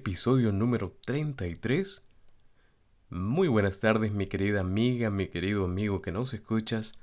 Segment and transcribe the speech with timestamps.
[0.00, 2.00] episodio número 33.
[3.10, 6.98] Muy buenas tardes mi querida amiga, mi querido amigo que nos escuchas.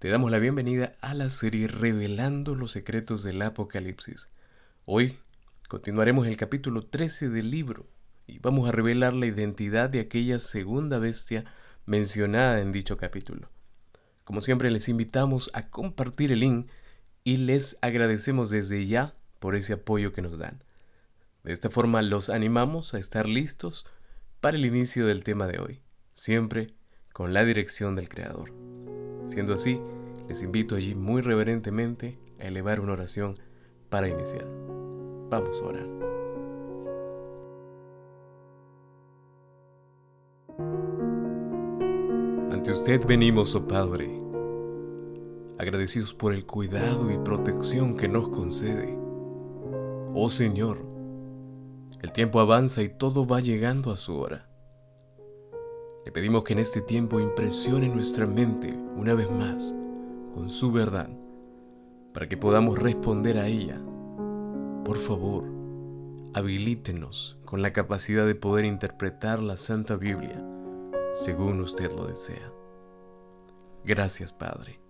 [0.00, 4.28] Te damos la bienvenida a la serie Revelando los secretos del Apocalipsis.
[4.86, 5.20] Hoy
[5.68, 7.86] continuaremos el capítulo 13 del libro
[8.26, 11.44] y vamos a revelar la identidad de aquella segunda bestia
[11.86, 13.50] mencionada en dicho capítulo.
[14.24, 16.68] Como siempre les invitamos a compartir el link
[17.22, 20.64] y les agradecemos desde ya por ese apoyo que nos dan.
[21.44, 23.84] De esta forma los animamos a estar listos
[24.40, 26.74] para el inicio del tema de hoy, siempre
[27.12, 28.52] con la dirección del Creador.
[29.26, 29.80] Siendo así,
[30.28, 33.40] les invito allí muy reverentemente a elevar una oración
[33.88, 34.46] para iniciar.
[35.30, 35.86] Vamos a orar.
[42.52, 44.08] Ante usted venimos, oh Padre,
[45.58, 48.96] agradecidos por el cuidado y protección que nos concede.
[50.14, 50.91] Oh Señor,
[52.02, 54.48] el tiempo avanza y todo va llegando a su hora.
[56.04, 59.72] Le pedimos que en este tiempo impresione nuestra mente una vez más
[60.34, 61.08] con su verdad
[62.12, 63.80] para que podamos responder a ella.
[64.84, 65.44] Por favor,
[66.34, 70.44] habilítenos con la capacidad de poder interpretar la Santa Biblia
[71.14, 72.52] según usted lo desea.
[73.84, 74.80] Gracias, Padre,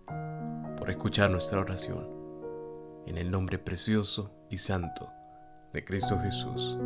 [0.78, 2.08] por escuchar nuestra oración.
[3.06, 5.10] En el nombre precioso y santo
[5.73, 6.78] de Cristo Jesús.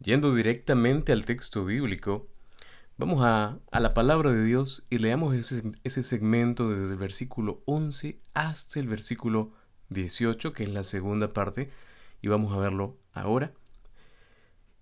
[0.00, 2.28] Yendo directamente al texto bíblico,
[2.96, 8.18] vamos a, la palabra de Dios y leamos ese, ese segmento desde el versículo 11
[8.32, 9.52] hasta el versículo
[9.90, 11.70] 18, que es la segunda parte,
[12.22, 13.52] y vamos a verlo ahora.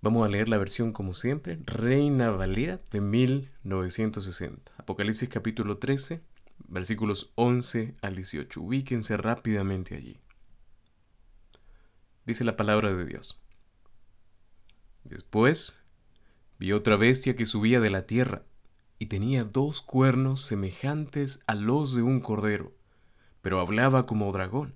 [0.06, 4.70] Vamos a leer la versión como siempre, Reina Valera de 1960.
[4.78, 6.22] Apocalipsis capítulo 13,
[6.68, 8.60] versículos 11 al 18.
[8.60, 10.20] Ubíquense rápidamente allí.
[12.24, 13.40] Dice la palabra de Dios.
[15.02, 15.82] Después
[16.60, 18.44] vi otra bestia que subía de la tierra
[19.00, 22.76] y tenía dos cuernos semejantes a los de un cordero,
[23.42, 24.75] pero hablaba como dragón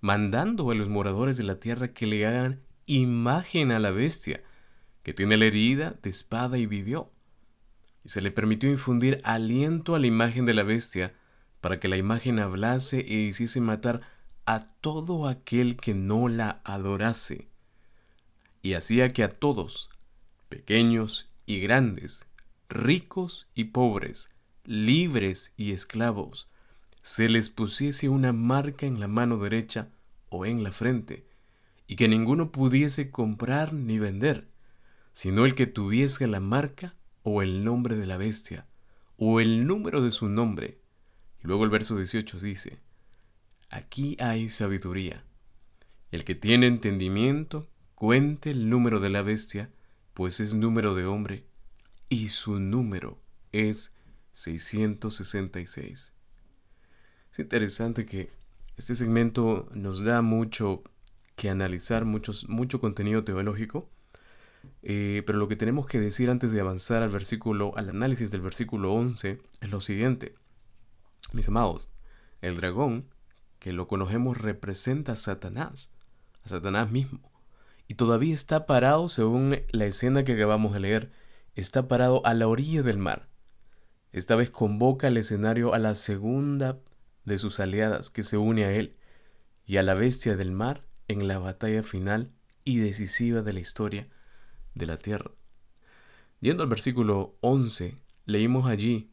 [0.00, 4.42] mandando a los moradores de la tierra que le hagan imagen a la bestia,
[5.02, 7.12] que tiene la herida de espada y vivió.
[8.04, 11.14] Y se le permitió infundir aliento a la imagen de la bestia,
[11.60, 14.00] para que la imagen hablase e hiciese matar
[14.46, 17.48] a todo aquel que no la adorase.
[18.62, 19.90] Y hacía que a todos,
[20.48, 22.26] pequeños y grandes,
[22.68, 24.30] ricos y pobres,
[24.64, 26.49] libres y esclavos,
[27.02, 29.88] se les pusiese una marca en la mano derecha
[30.28, 31.26] o en la frente,
[31.86, 34.48] y que ninguno pudiese comprar ni vender,
[35.12, 38.66] sino el que tuviese la marca o el nombre de la bestia,
[39.16, 40.80] o el número de su nombre.
[41.42, 42.80] Y luego el verso 18 dice,
[43.70, 45.24] aquí hay sabiduría.
[46.10, 49.70] El que tiene entendimiento, cuente el número de la bestia,
[50.14, 51.46] pues es número de hombre,
[52.08, 53.20] y su número
[53.52, 53.94] es
[54.32, 56.14] 666.
[57.32, 58.30] Es interesante que
[58.76, 60.82] este segmento nos da mucho
[61.36, 63.88] que analizar, muchos, mucho contenido teológico,
[64.82, 68.40] eh, pero lo que tenemos que decir antes de avanzar al versículo, al análisis del
[68.40, 70.34] versículo 11, es lo siguiente.
[71.32, 71.90] Mis amados,
[72.40, 73.06] el dragón,
[73.58, 75.90] que lo conocemos, representa a Satanás,
[76.42, 77.30] a Satanás mismo,
[77.86, 81.12] y todavía está parado, según la escena que acabamos de leer,
[81.54, 83.28] está parado a la orilla del mar.
[84.12, 86.80] Esta vez convoca al escenario a la segunda
[87.24, 88.96] de sus aliadas que se une a él
[89.66, 92.32] y a la bestia del mar en la batalla final
[92.64, 94.08] y decisiva de la historia
[94.74, 95.30] de la tierra.
[96.40, 97.96] Yendo al versículo 11,
[98.26, 99.10] leímos allí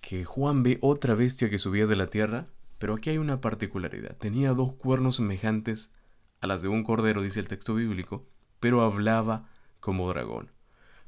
[0.00, 2.48] que Juan ve otra bestia que subía de la tierra,
[2.78, 4.16] pero aquí hay una particularidad.
[4.16, 5.94] Tenía dos cuernos semejantes
[6.40, 8.26] a las de un cordero, dice el texto bíblico,
[8.60, 9.48] pero hablaba
[9.80, 10.50] como dragón.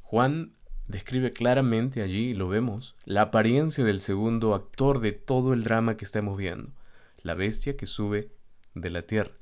[0.03, 0.55] Juan
[0.87, 6.05] describe claramente allí, lo vemos, la apariencia del segundo actor de todo el drama que
[6.05, 6.73] estamos viendo,
[7.23, 8.31] la bestia que sube
[8.75, 9.33] de la tierra.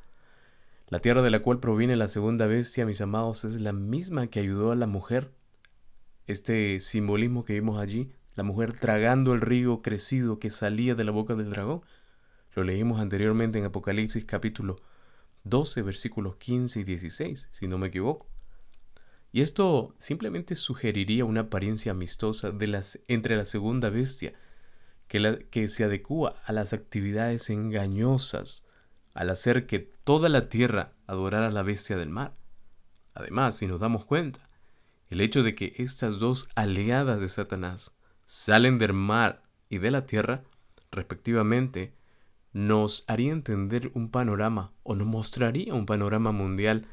[0.89, 4.41] La tierra de la cual proviene la segunda bestia, mis amados, es la misma que
[4.41, 5.33] ayudó a la mujer
[6.27, 11.11] Este simbolismo que vimos allí, la mujer tragando el río crecido que salía de la
[11.11, 11.83] boca del dragón,
[12.55, 14.77] lo leímos anteriormente en Apocalipsis capítulo
[15.45, 18.32] 12, versículos 15 y 16, si no me equivoco.
[19.33, 24.35] Y esto simplemente sugeriría una apariencia amistosa de las, entre la segunda bestia,
[25.09, 28.67] que, que se adecua a las actividades engañosas
[29.15, 32.35] al hacer que toda la tierra adorara a la bestia del mar.
[33.15, 34.49] Además, si nos damos cuenta,
[35.09, 40.07] el hecho de que estas dos aliadas de Satanás salen del mar y de la
[40.07, 40.43] tierra,
[40.91, 41.95] respectivamente,
[42.53, 46.87] nos haría entender un panorama o nos mostraría un panorama mundial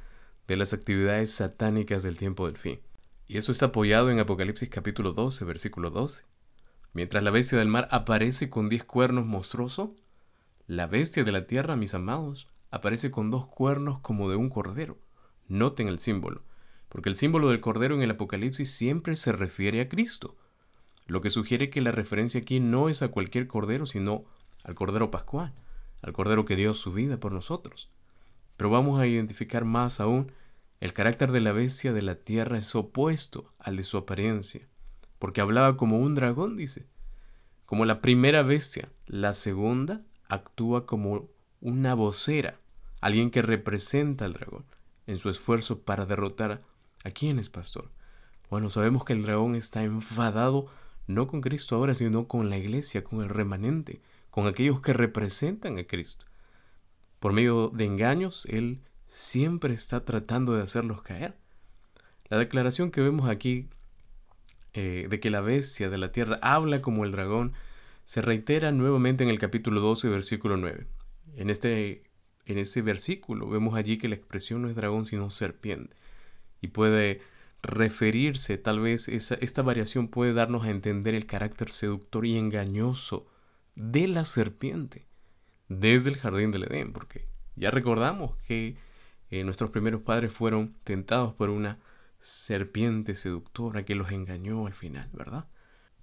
[0.49, 2.79] de las actividades satánicas del tiempo del fin.
[3.27, 6.25] Y eso está apoyado en Apocalipsis capítulo 12, versículo 12.
[6.93, 9.91] Mientras la bestia del mar aparece con diez cuernos monstruosos,
[10.65, 14.97] la bestia de la tierra, mis amados, aparece con dos cuernos como de un cordero.
[15.47, 16.41] Noten el símbolo,
[16.89, 20.35] porque el símbolo del cordero en el Apocalipsis siempre se refiere a Cristo,
[21.05, 24.25] lo que sugiere que la referencia aquí no es a cualquier cordero, sino
[24.63, 25.53] al Cordero Pascual,
[26.01, 27.91] al Cordero que dio su vida por nosotros.
[28.57, 30.31] Pero vamos a identificar más aún,
[30.79, 34.67] el carácter de la bestia de la tierra es opuesto al de su apariencia,
[35.17, 36.87] porque hablaba como un dragón, dice,
[37.65, 41.29] como la primera bestia, la segunda actúa como
[41.61, 42.59] una vocera,
[43.01, 44.65] alguien que representa al dragón
[45.07, 46.63] en su esfuerzo para derrotar
[47.03, 47.91] a quién es pastor.
[48.49, 50.67] Bueno, sabemos que el dragón está enfadado
[51.07, 55.77] no con Cristo ahora, sino con la iglesia, con el remanente, con aquellos que representan
[55.79, 56.27] a Cristo.
[57.19, 61.35] Por medio de engaños, Él siempre está tratando de hacerlos caer.
[62.29, 63.67] La declaración que vemos aquí
[64.73, 67.53] eh, de que la bestia de la tierra habla como el dragón
[68.03, 70.87] se reitera nuevamente en el capítulo 12, versículo 9.
[71.35, 72.03] En este,
[72.45, 75.97] en versículo vemos allí que la expresión no es dragón sino serpiente
[76.61, 77.21] y puede
[77.61, 83.27] referirse, tal vez esa, esta variación puede darnos a entender el carácter seductor y engañoso
[83.75, 85.07] de la serpiente
[85.67, 88.77] desde el jardín del Edén, porque ya recordamos que
[89.29, 91.79] eh, nuestros primeros padres fueron tentados por una
[92.19, 95.47] serpiente seductora que los engañó al final, ¿verdad?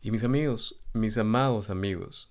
[0.00, 2.30] Y mis amigos, mis amados amigos,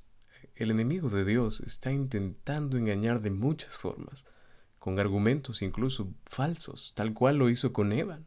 [0.55, 4.25] el enemigo de Dios está intentando engañar de muchas formas,
[4.79, 8.19] con argumentos incluso falsos, tal cual lo hizo con Eva,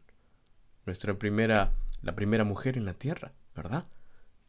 [0.85, 3.87] nuestra primera, la primera mujer en la tierra, ¿verdad?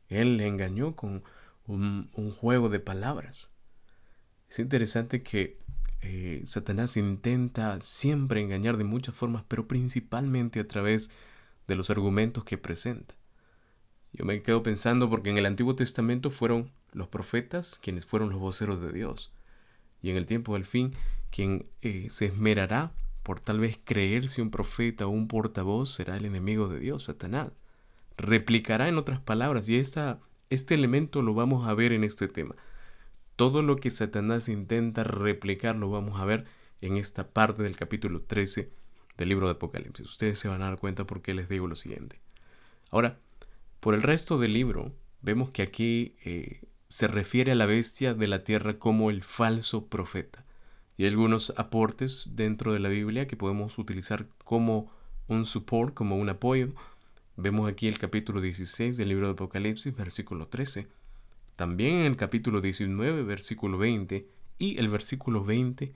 [0.09, 1.23] Él le engañó con
[1.67, 3.51] un, juego de palabras.
[4.49, 5.60] Es interesante que
[6.02, 11.11] eh, Satanás intenta siempre engañar de muchas formas, pero principalmente a través
[11.67, 13.14] de los argumentos que presenta.
[14.12, 18.41] Yo me quedo pensando porque en el Antiguo Testamento fueron los profetas quienes fueron los
[18.41, 19.32] voceros de Dios.
[20.02, 20.94] Y en el tiempo del fin,
[21.31, 22.93] quien eh, se esmerará
[23.23, 27.52] por tal vez creerse un profeta o un portavoz será el enemigo de Dios, Satanás.
[28.16, 30.19] Replicará en otras palabras, y esta
[30.50, 32.57] este elemento lo vamos a ver en este tema.
[33.40, 36.44] Todo lo que Satanás intenta replicar lo vamos a ver
[36.82, 38.70] en esta parte del capítulo 13
[39.16, 40.04] del libro de Apocalipsis.
[40.06, 42.20] Ustedes se van a dar cuenta porque les digo lo siguiente.
[42.90, 43.18] Ahora,
[43.80, 44.92] por el resto del libro,
[45.23, 49.87] vemos que aquí eh, se refiere a la bestia de la tierra como el falso
[49.87, 50.44] profeta.
[50.99, 54.92] Y algunos aportes dentro de la Biblia que podemos utilizar como
[55.28, 56.75] un support, como un apoyo
[57.42, 60.88] Vemos aquí el capítulo 16 del libro de Apocalipsis, versículo 13.
[61.61, 64.26] También en el capítulo 19, versículo 20.
[64.59, 65.93] Y el versículo 20,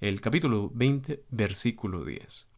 [0.00, 2.48] el capítulo 20, versículo 10.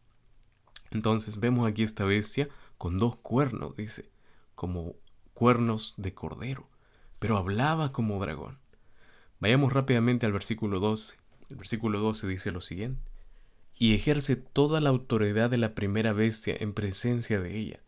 [0.89, 2.49] Entonces vemos aquí esta bestia
[2.79, 4.09] con dos cuernos, dice,
[4.55, 4.95] como
[5.35, 6.67] cuernos de cordero,
[7.19, 8.57] pero hablaba como dragón.
[9.39, 11.15] Vayamos rápidamente al versículo 12.
[11.51, 13.11] El versículo 12 dice lo siguiente.
[13.75, 17.81] Y ejerce toda la autoridad de la primera bestia en presencia de ella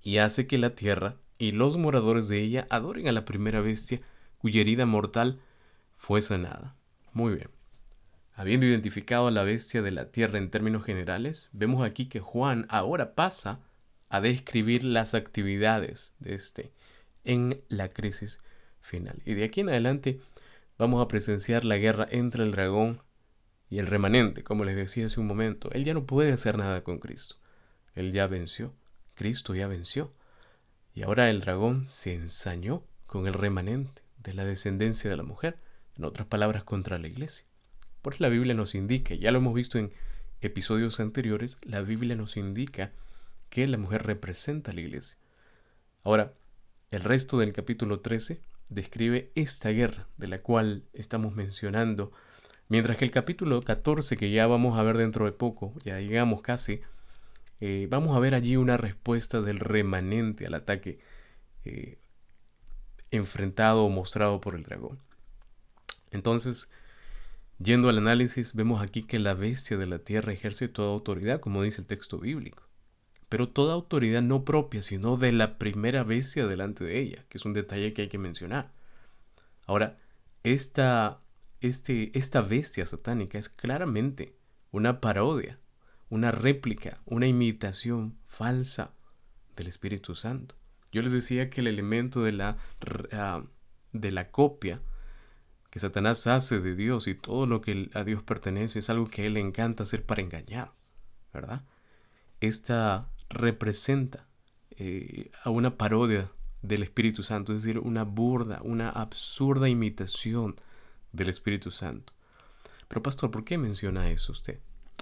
[0.00, 4.00] y hace que la tierra y los moradores de ella adoren a la primera bestia
[4.38, 5.40] cuya herida mortal
[5.96, 6.76] fue sanada.
[7.12, 7.50] Muy bien.
[8.34, 12.66] Habiendo identificado a la bestia de la tierra en términos generales, vemos aquí que Juan
[12.68, 13.60] ahora pasa
[14.08, 16.72] a describir las actividades de este
[17.24, 18.40] en la crisis
[18.80, 19.22] final.
[19.24, 20.20] Y de aquí en adelante
[20.78, 23.02] vamos a presenciar la guerra entre el dragón
[23.68, 25.70] y el remanente, como les decía hace un momento.
[25.72, 27.36] Él ya no puede hacer nada con Cristo.
[27.94, 28.74] Él ya venció.
[29.14, 30.12] Cristo ya venció.
[30.96, 35.58] Y ahora el dragón se ensañó con el remanente de la descendencia de la mujer,
[35.94, 37.44] en otras palabras, contra la iglesia.
[38.00, 39.92] Por la Biblia nos indica, ya lo hemos visto en
[40.40, 42.92] episodios anteriores, la Biblia nos indica
[43.50, 45.18] que la mujer representa a la iglesia.
[46.02, 46.32] Ahora,
[46.90, 52.10] el resto del capítulo 13 describe esta guerra de la cual estamos mencionando,
[52.70, 56.40] mientras que el capítulo 14, que ya vamos a ver dentro de poco, ya llegamos
[56.40, 56.80] casi,
[57.60, 60.98] eh, vamos a ver allí una respuesta del remanente al ataque
[61.64, 61.98] eh,
[63.10, 64.98] enfrentado o mostrado por el dragón.
[66.10, 66.68] Entonces,
[67.58, 71.62] yendo al análisis, vemos aquí que la bestia de la tierra ejerce toda autoridad, como
[71.62, 72.62] dice el texto bíblico.
[73.28, 77.44] Pero toda autoridad no propia, sino de la primera bestia delante de ella, que es
[77.44, 78.72] un detalle que hay que mencionar.
[79.66, 79.96] Ahora,
[80.44, 81.20] esta,
[81.60, 84.36] este, esta bestia satánica es claramente
[84.70, 85.58] una parodia,
[86.08, 88.92] una réplica, una imitación falsa
[89.56, 90.54] del Espíritu Santo.
[90.92, 92.58] Yo les decía que el elemento de la,
[93.12, 93.44] ah,
[93.92, 94.80] de la copia
[95.70, 99.22] que Satanás hace de Dios y todo lo que a Dios pertenece es algo que
[99.22, 100.72] a él le encanta hacer para engañar,
[101.34, 101.64] ¿verdad?
[102.40, 104.26] Esta representa
[104.70, 106.30] eh, a una parodia
[106.62, 110.56] del Espíritu Santo, es decir, una burda, una absurda imitación
[111.12, 112.12] del Espíritu Santo.
[112.88, 114.60] Pero pastor, ¿por qué menciona eso usted?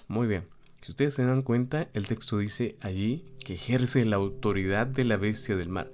[0.09, 0.49] Muy bien,
[0.85, 5.17] si ustedes se dan cuenta, el texto dice allí que ejerce la autoridad de la
[5.17, 5.91] bestia del mar.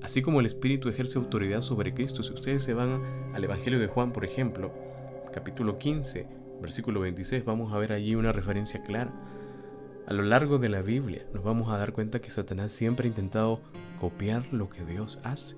[0.00, 3.02] Así como el Espíritu ejerce autoridad sobre Cristo, si ustedes se van
[3.34, 4.72] al Evangelio de Juan, por ejemplo,
[5.32, 6.28] capítulo 15,
[6.62, 9.12] versículo 26, vamos a ver allí una referencia clara.
[10.06, 13.08] A lo largo de la Biblia nos vamos a dar cuenta que Satanás siempre ha
[13.08, 13.60] intentado
[13.98, 15.56] copiar lo que Dios hace.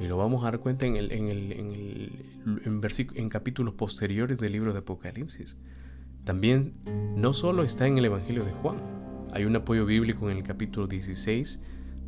[0.00, 0.96] Y lo vamos a dar cuenta en,
[3.14, 5.56] en capítulos posteriores del libro de Apocalipsis.
[6.26, 6.74] También
[7.14, 8.82] no solo está en el Evangelio de Juan,
[9.32, 11.62] hay un apoyo bíblico en el capítulo 16,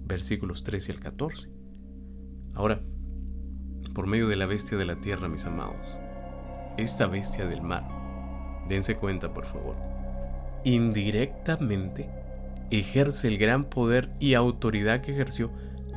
[0.06, 1.48] versículos 13 al 14.
[2.52, 2.80] Ahora,
[3.94, 6.00] por medio de la bestia de la tierra, mis amados,
[6.78, 7.86] esta bestia del mar,
[8.68, 9.76] dense cuenta por favor,
[10.64, 12.10] indirectamente
[12.72, 15.52] ejerce el gran poder y autoridad que ejerció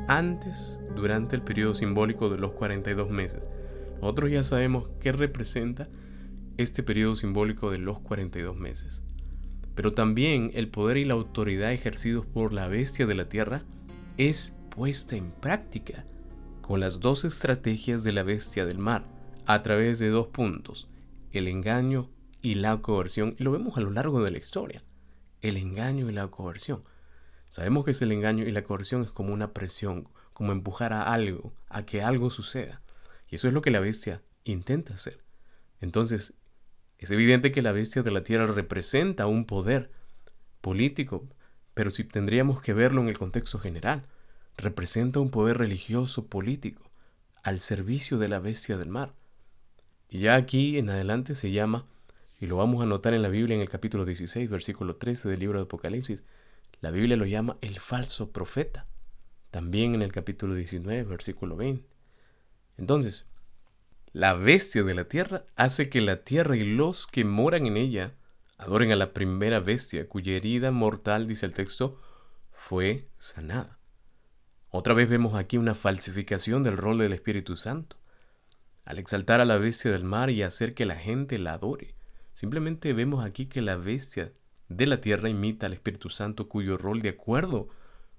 [0.08, 3.50] antes durante el periodo simbólico de los 42 meses.
[4.00, 5.90] Nosotros ya sabemos qué representa
[6.58, 9.04] este periodo simbólico de los 42 meses.
[9.76, 13.64] Pero también el poder y la autoridad ejercidos por la bestia de la tierra
[14.18, 16.06] es puesta en práctica
[16.62, 19.06] con las dos estrategias de la bestia del mar
[19.46, 20.88] a través de dos puntos,
[21.32, 22.10] el engaño
[22.42, 24.84] y la coerción, y lo vemos a lo largo de la historia,
[25.42, 26.84] el engaño y la coerción.
[27.50, 31.12] Sabemos que es el engaño y la coerción es como una presión, como empujar a
[31.12, 32.82] algo, a que algo suceda.
[33.28, 35.24] Y eso es lo que la bestia intenta hacer.
[35.82, 36.36] Entonces,
[37.02, 39.92] es evidente que la bestia de la tierra representa un poder
[40.62, 41.28] político,
[41.74, 44.04] pero si tendríamos que verlo en el contexto general,
[44.56, 46.84] representa un poder religioso político
[47.44, 49.14] al servicio de la bestia del mar.
[50.10, 51.88] Y ya aquí en adelante se llama,
[52.40, 55.40] y lo vamos a notar en la Biblia en el capítulo 16, versículo 13 del
[55.40, 56.24] libro de Apocalipsis,
[56.82, 58.86] la Biblia lo llama el falso profeta.
[59.50, 61.88] También en el capítulo 19, versículo 20.
[62.78, 63.26] Entonces,
[64.14, 68.14] la bestia de la tierra hace que la tierra y los que moran en ella
[68.58, 72.00] adoren a la primera bestia, cuya herida mortal, dice el texto,
[72.52, 73.80] fue sanada.
[74.70, 77.98] Otra vez vemos aquí una falsificación del rol del Espíritu Santo.
[78.86, 81.96] Al exaltar a la bestia del mar y hacer que la gente la adore,
[82.34, 84.34] simplemente vemos aquí que la bestia
[84.68, 87.70] de la tierra imita al Espíritu Santo cuyo rol, de acuerdo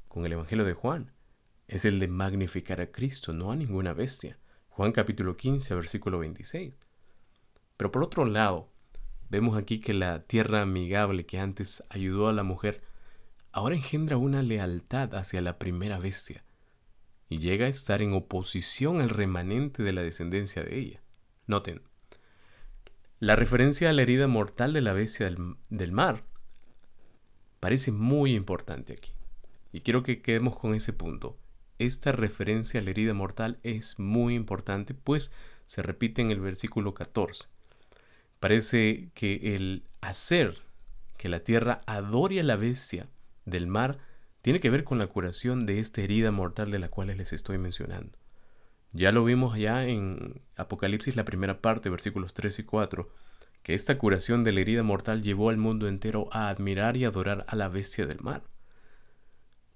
[0.08, 1.12] con el Evangelio de Juan,
[1.68, 4.38] es el de magnificar a Cristo, no a ninguna bestia.
[4.74, 6.78] Juan capítulo 15, versículo 26.
[7.76, 8.70] Pero por otro lado,
[9.28, 12.80] vemos aquí que la tierra amigable que antes ayudó a la mujer,
[13.52, 16.42] ahora engendra una lealtad hacia la primera bestia
[17.28, 21.02] y llega a estar en oposición al remanente de la descendencia de ella.
[21.46, 21.82] Noten,
[23.20, 25.30] la referencia a la herida mortal de la bestia
[25.68, 26.24] del, mar
[27.60, 29.12] parece muy importante aquí.
[29.70, 31.38] Y quiero que quedemos con ese punto.
[31.82, 35.32] Esta referencia a la herida mortal es muy importante, pues
[35.66, 37.48] se repite en el versículo 14.
[38.38, 40.62] Parece que el hacer
[41.18, 43.08] que la tierra adore a la bestia
[43.46, 43.98] del mar
[44.42, 47.58] tiene que ver con la curación de esta herida mortal de la cual les estoy
[47.58, 48.16] mencionando.
[48.92, 53.10] Ya lo vimos ya en Apocalipsis la primera parte, versículos 3 y 4,
[53.64, 57.44] que esta curación de la herida mortal llevó al mundo entero a admirar y adorar
[57.48, 58.44] a la bestia del mar.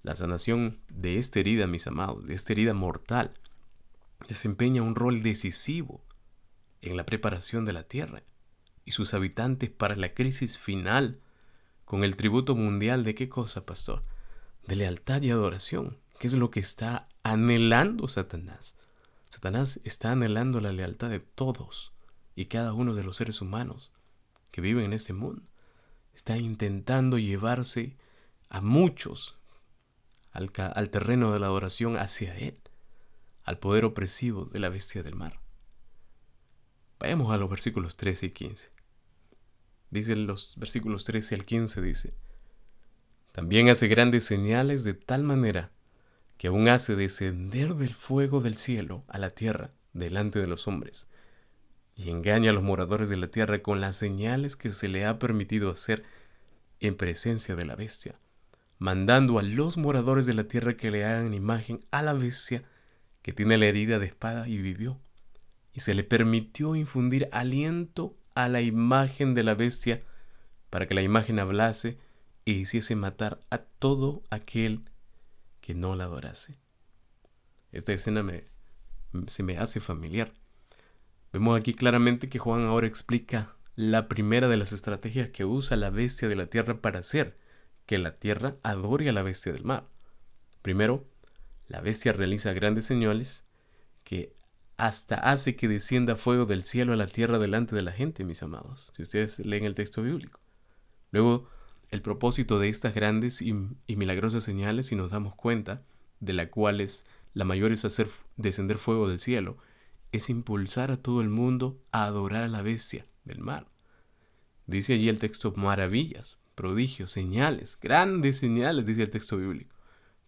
[0.07, 3.33] La sanación de esta herida, mis amados, de esta herida mortal,
[4.29, 6.01] desempeña un rol decisivo
[6.81, 8.23] en la preparación de la tierra
[8.85, 11.19] y sus habitantes para la crisis final
[11.83, 14.05] con el tributo mundial de qué cosa, pastor?
[14.65, 18.77] De lealtad y adoración, ¿Qué es lo que está anhelando Satanás.
[19.29, 21.91] Satanás está anhelando la lealtad de todos
[22.33, 23.91] y cada uno de los seres humanos
[24.51, 25.41] que viven en este mundo.
[26.15, 27.97] Está intentando llevarse
[28.47, 29.37] a muchos
[30.37, 32.59] al, terreno de la adoración hacia Él,
[33.43, 35.39] al poder opresivo de la bestia del mar.
[36.99, 38.71] Vayamos a los versículos 13 y 15.
[39.89, 42.13] Dice los versículos 13 al 15, dice,
[43.31, 45.71] También hace grandes señales de tal manera
[46.37, 51.07] que aún hace descender del fuego del cielo a la tierra delante de los hombres,
[51.95, 55.17] y engaña a los moradores de la tierra con las señales que se le ha
[55.17, 56.03] permitido hacer
[56.79, 58.19] en presencia de la bestia,
[58.79, 62.63] mandando a los moradores de la tierra que le hagan imagen a la bestia
[63.21, 64.99] que tiene la herida de espada y vivió,
[65.73, 70.03] y se le permitió infundir aliento a la imagen de la bestia
[70.69, 71.97] para que la imagen hablase
[72.45, 74.85] e hiciese matar a todo aquel
[75.59, 76.57] que no la adorase.
[77.71, 78.45] Esta escena me,
[79.27, 80.33] se me hace familiar.
[81.33, 85.89] Vemos aquí claramente que Juan ahora explica la primera de las estrategias que usa la
[85.89, 87.37] bestia de la tierra para hacer
[87.87, 89.87] que la tierra adore a la bestia del mar.
[90.61, 91.07] Primero,
[91.67, 93.45] la bestia realiza grandes señales
[94.03, 94.35] que
[94.77, 98.43] hasta hace que descienda fuego del cielo a la tierra delante de la gente, mis
[98.43, 100.39] amados, si ustedes leen el texto bíblico.
[101.11, 101.49] Luego,
[101.89, 103.53] el propósito de estas grandes y,
[103.87, 105.81] milagrosas señales, si nos damos cuenta,
[106.19, 109.57] de las cuales la mayor es hacer descender fuego del cielo,
[110.11, 113.67] es impulsar a todo el mundo a adorar a la bestia del mar.
[114.65, 119.75] Dice allí el texto maravillas, prodigios, señales, grandes señales, dice el texto bíblico,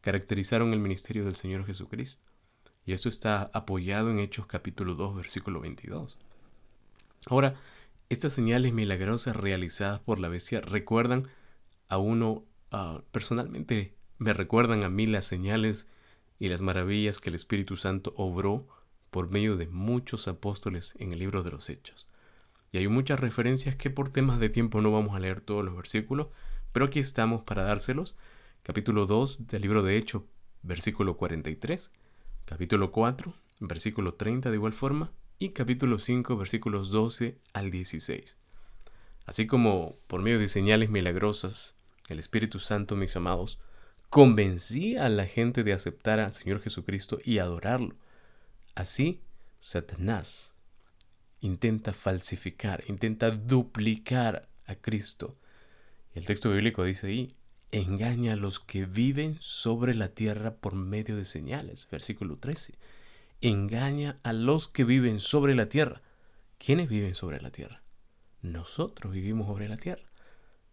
[0.02, 2.24] caracterizaron el ministerio del Señor Jesucristo.
[2.86, 6.20] Y esto está apoyado en Hechos capítulo 2, versículo 22.
[7.26, 7.60] Ahora,
[8.10, 11.28] estas señales milagrosas realizadas por la bestia recuerdan
[11.88, 15.88] a uno, ah, personalmente me recuerdan a mí las señales
[16.38, 18.68] y las maravillas que el Espíritu Santo obró
[19.10, 22.08] por medio de muchos apóstoles en el libro de los Hechos.
[22.72, 25.76] Y hay muchas referencias que por temas de tiempo no vamos a leer todos los
[25.76, 26.28] versículos,
[26.72, 28.16] pero aquí estamos para dárselos.
[28.62, 30.24] Capítulo 2 del libro de Hechos,
[30.62, 31.92] versículo 43.
[32.46, 35.12] Capítulo 4, versículo 30 de igual forma.
[35.40, 38.38] Y capítulo 5, versículos 12 al 16.
[39.26, 41.76] Así como por medio de señales milagrosas,
[42.08, 43.60] el Espíritu Santo, mis amados,
[44.10, 47.96] convencía a la gente de aceptar al Señor Jesucristo y adorarlo.
[48.76, 49.22] Así,
[49.60, 50.54] Satanás
[51.42, 55.38] intenta falsificar, intenta duplicar a Cristo.
[56.14, 57.36] el texto bíblico dice ahí,
[57.72, 61.88] engaña a los que viven sobre la tierra por medio de señales.
[61.90, 62.76] Versículo 13.
[63.42, 66.02] Engaña a los que viven sobre la tierra.
[66.58, 67.82] ¿Quiénes viven sobre la tierra?
[68.42, 70.04] Nosotros vivimos sobre la tierra.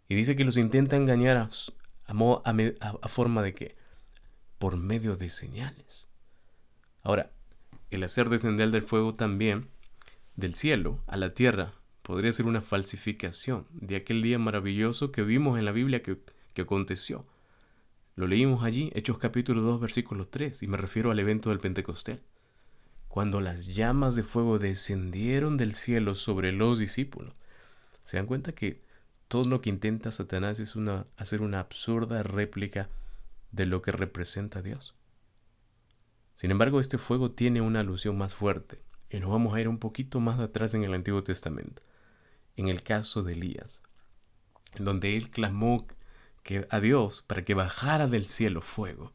[0.08, 1.48] Y dice que los intenta engañar a,
[2.06, 3.76] a forma de qué?
[4.58, 6.08] Por medio de señales.
[7.02, 7.30] Ahora,
[7.90, 9.68] el hacer descender del fuego también
[10.36, 11.72] del cielo a la tierra
[12.02, 16.18] podría ser una falsificación de aquel día maravilloso que vimos en la Biblia que,
[16.52, 17.26] que aconteció.
[18.14, 22.20] Lo leímos allí, Hechos capítulo 2, versículo 3, y me refiero al evento del Pentecostés.
[23.08, 27.34] Cuando las llamas de fuego descendieron del cielo sobre los discípulos.
[28.02, 28.82] ¿Se dan cuenta que
[29.26, 32.88] todo lo que intenta Satanás es una, hacer una absurda réplica
[33.52, 34.94] de lo que representa Dios?
[36.36, 38.85] Sin embargo, este fuego tiene una alusión más fuerte.
[39.10, 41.82] Y nos vamos a ir un poquito más atrás en el Antiguo Testamento,
[42.56, 43.82] en el caso de Elías,
[44.78, 45.86] donde él clamó
[46.42, 49.12] que, a Dios para que bajara del cielo fuego.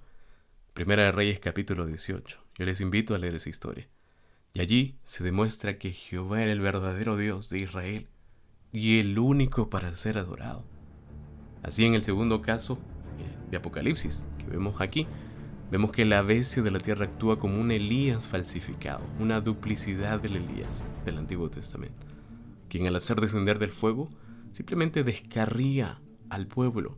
[0.74, 2.40] Primera de Reyes capítulo 18.
[2.58, 3.90] Yo les invito a leer esa historia.
[4.54, 8.08] Y allí se demuestra que Jehová era el verdadero Dios de Israel
[8.72, 10.66] y el único para ser adorado.
[11.64, 12.80] Así en el segundo caso
[13.20, 15.08] eh, de Apocalipsis, que vemos aquí,
[15.72, 20.36] Vemos que la bestia de la tierra actúa como un Elías falsificado, una duplicidad del
[20.36, 22.06] Elías del Antiguo Testamento,
[22.68, 24.10] quien al hacer descender del fuego
[24.52, 26.98] simplemente descarría al pueblo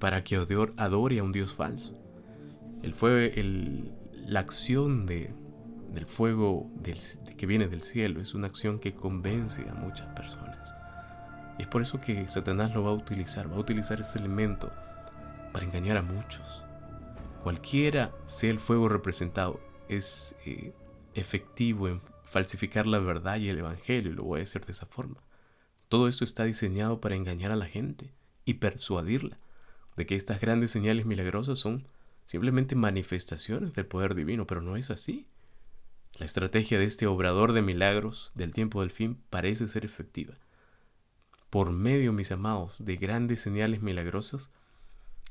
[0.00, 1.96] para que adore a un Dios falso.
[2.82, 3.32] El fue
[4.12, 5.32] la acción de,
[5.94, 6.68] del fuego
[7.36, 10.74] que viene del cielo es una acción que convence a muchas personas.
[11.56, 14.72] Y es por eso que Satanás lo va a utilizar, va a utilizar ese elemento
[15.52, 16.64] para engañar a muchos
[17.42, 20.72] cualquiera sea el fuego representado, es eh,
[21.14, 24.86] efectivo en falsificar la verdad y el Evangelio, y lo voy a decir de esa
[24.86, 25.22] forma.
[25.88, 28.12] Todo esto está diseñado para engañar a la gente
[28.44, 29.38] y persuadirla
[29.96, 31.88] de que estas grandes señales milagrosas son
[32.24, 35.26] simplemente manifestaciones del poder divino, pero no es así.
[36.14, 40.34] La estrategia de este obrador de milagros del tiempo del fin parece ser efectiva.
[41.48, 44.50] Por medio, mis amados, de grandes señales milagrosas,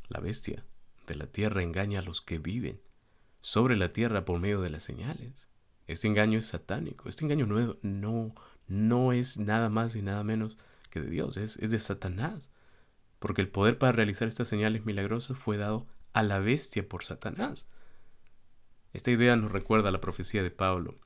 [0.08, 0.66] la bestia
[1.08, 2.80] de la tierra engaña a los que viven
[3.42, 5.48] sobre la tierra por medio de las señales.
[5.88, 7.08] Este engaño es satánico.
[7.08, 8.36] Este engaño no, no,
[8.68, 10.58] no es nada más y nada menos
[10.90, 12.52] que de Dios, es, es de Satanás.
[13.20, 17.68] Porque el poder para realizar estas señales milagrosas fue dado a la bestia por Satanás.
[18.94, 21.00] Esta idea nos recuerda a la profecía de Pablo,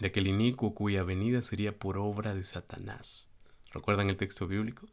[0.00, 3.28] de que el inicuo cuya venida sería por obra de Satanás.
[3.72, 4.88] ¿Recuerdan el texto bíblico?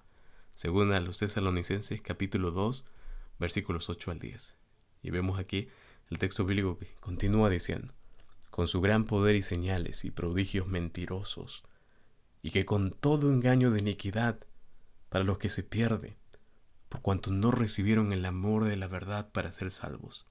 [0.53, 2.85] Según a los tesalonicenses capítulo 2,
[3.39, 4.55] versículos 8 al 10.
[5.03, 5.69] Y vemos aquí
[6.09, 7.93] el texto bíblico que continúa diciendo,
[8.49, 11.63] con su gran poder y señales y prodigios mentirosos,
[12.41, 14.39] y que con todo engaño de iniquidad
[15.09, 16.15] para los que se pierden,
[16.89, 20.27] por cuanto no recibieron el amor de la verdad para ser salvos.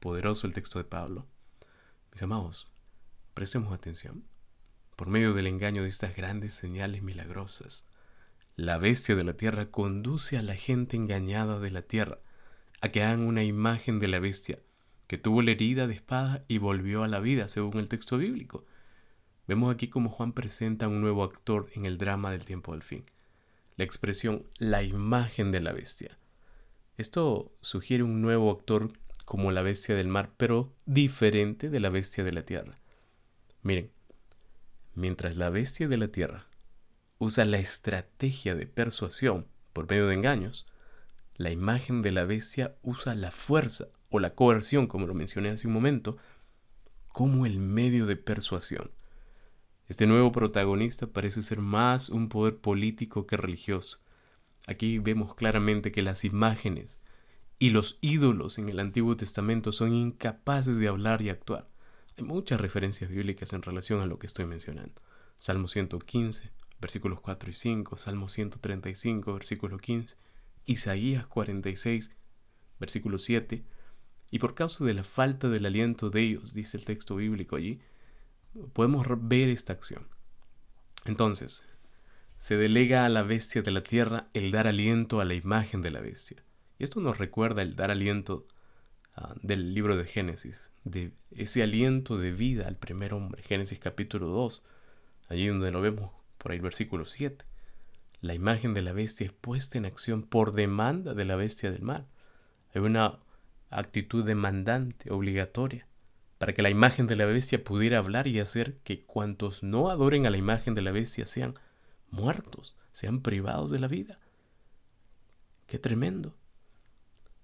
[0.00, 1.26] Poderoso el texto de Pablo.
[2.12, 2.68] Mis amados,
[3.34, 4.24] prestemos atención.
[4.96, 7.84] Por medio del engaño de estas grandes señales milagrosas,
[8.56, 12.18] la bestia de la tierra conduce a la gente engañada de la tierra
[12.80, 14.58] a que hagan una imagen de la bestia
[15.10, 18.64] que tuvo la herida de espada y volvió a la vida, según el texto bíblico.
[19.48, 23.04] Vemos aquí como Juan presenta un nuevo actor en el drama del tiempo del fin.
[23.74, 26.16] La expresión la imagen de la bestia.
[26.96, 28.92] Esto sugiere un nuevo actor
[29.24, 32.78] como la bestia del mar, pero diferente de la bestia de la tierra.
[33.62, 33.90] Miren,
[34.94, 36.46] mientras la bestia de la tierra
[37.20, 40.66] usa la estrategia de persuasión por medio de engaños,
[41.36, 45.66] la imagen de la bestia usa la fuerza o la coerción, como lo mencioné hace
[45.66, 46.16] un momento,
[47.12, 48.90] como el medio de persuasión.
[49.86, 53.98] Este nuevo protagonista parece ser más un poder político que religioso.
[54.66, 57.00] Aquí vemos claramente que las imágenes
[57.58, 61.68] y los ídolos en el Antiguo Testamento son incapaces de hablar y actuar.
[62.16, 65.02] Hay muchas referencias bíblicas en relación a lo que estoy mencionando.
[65.36, 70.16] Salmo 115, versículos 4 y 5, Salmo 135, versículo 15,
[70.66, 72.14] Isaías 46,
[72.78, 73.64] versículo 7,
[74.30, 77.80] y por causa de la falta del aliento de ellos, dice el texto bíblico allí,
[78.72, 80.06] podemos ver esta acción.
[81.04, 81.64] Entonces,
[82.36, 85.90] se delega a la bestia de la tierra el dar aliento a la imagen de
[85.90, 86.42] la bestia.
[86.78, 88.46] Y esto nos recuerda el dar aliento
[89.16, 94.28] ah, del libro de Génesis, de ese aliento de vida al primer hombre, Génesis capítulo
[94.28, 94.62] 2,
[95.28, 97.44] allí donde lo vemos por ahí versículo 7.
[98.22, 101.82] La imagen de la bestia es puesta en acción por demanda de la bestia del
[101.82, 102.06] mal.
[102.74, 103.18] Hay una
[103.68, 105.86] actitud demandante, obligatoria,
[106.38, 110.26] para que la imagen de la bestia pudiera hablar y hacer que cuantos no adoren
[110.26, 111.54] a la imagen de la bestia sean
[112.10, 114.18] muertos, sean privados de la vida.
[115.66, 116.34] Qué tremendo.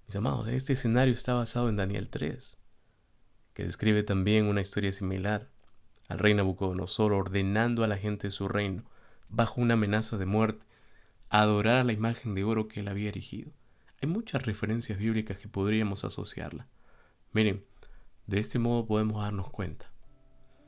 [0.07, 2.57] Mis amados, este escenario está basado en Daniel 3,
[3.53, 5.51] que describe también una historia similar
[6.09, 8.85] al rey Nabucodonosor ordenando a la gente de su reino,
[9.29, 10.65] bajo una amenaza de muerte,
[11.29, 13.51] a adorar a la imagen de oro que él había erigido.
[14.01, 16.69] Hay muchas referencias bíblicas que podríamos asociarla.
[17.33, 17.65] Miren,
[18.27, 19.91] de este modo podemos darnos cuenta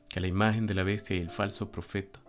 [0.09, 2.19] que la imagen de la bestia y el falso profeta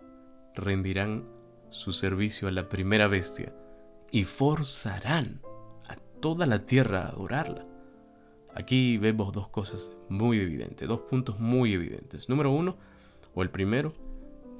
[0.55, 1.27] rendirán
[1.69, 3.53] su servicio a la primera bestia
[4.11, 5.41] y forzarán
[5.87, 7.65] a toda la tierra a adorarla.
[8.53, 12.27] Aquí vemos dos cosas muy evidentes, dos puntos muy evidentes.
[12.27, 12.77] Número uno,
[13.33, 13.93] o el primero,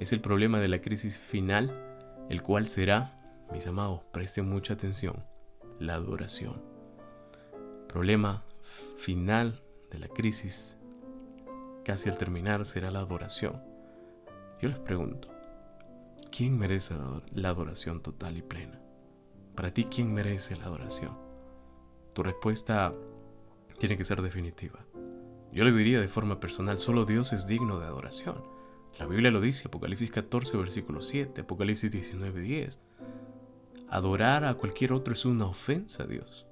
[0.00, 1.72] es el problema de la crisis final,
[2.28, 3.18] el cual será,
[3.52, 5.24] mis amados, presten mucha atención,
[5.78, 6.62] la adoración.
[7.88, 8.44] Problema
[8.96, 10.78] final de la crisis,
[11.84, 13.62] casi al terminar, será la adoración.
[14.60, 15.28] Yo les pregunto,
[16.30, 16.94] ¿quién merece
[17.32, 18.80] la adoración total y plena?
[19.54, 21.18] Para ti, ¿quién merece la adoración?
[22.14, 22.94] Tu respuesta
[23.78, 24.80] tiene que ser definitiva.
[25.52, 28.51] Yo les diría de forma personal, solo Dios es digno de adoración.
[28.98, 32.80] La Biblia lo dice, Apocalipsis 14, versículo 7, Apocalipsis 19, 10.
[33.88, 36.46] Adorar a cualquier otro es una ofensa a Dios.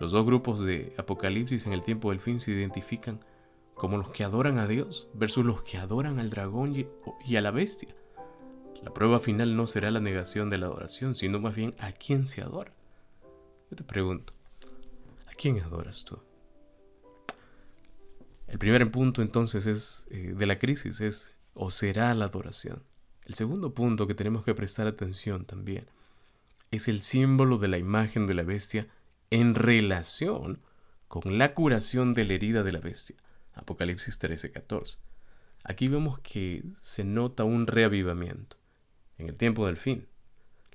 [0.00, 3.24] Los dos grupos de Apocalipsis en el tiempo del fin se identifican
[3.74, 6.74] como los que adoran a Dios versus los que adoran al dragón
[7.24, 7.94] y a la bestia.
[8.82, 12.26] La prueba final no será la negación de la adoración, sino más bien a quién
[12.26, 12.74] se adora.
[13.70, 14.34] Yo te pregunto,
[15.26, 16.18] ¿a quién adoras tú?
[18.48, 22.82] El primer punto entonces es eh, de la crisis es o será la adoración.
[23.24, 25.86] El segundo punto que tenemos que prestar atención también
[26.70, 28.88] es el símbolo de la imagen de la bestia
[29.30, 30.60] en relación
[31.08, 33.16] con la curación de la herida de la bestia.
[33.54, 34.98] Apocalipsis 13:14.
[35.64, 38.56] Aquí vemos que se nota un reavivamiento
[39.18, 40.08] en el tiempo del fin.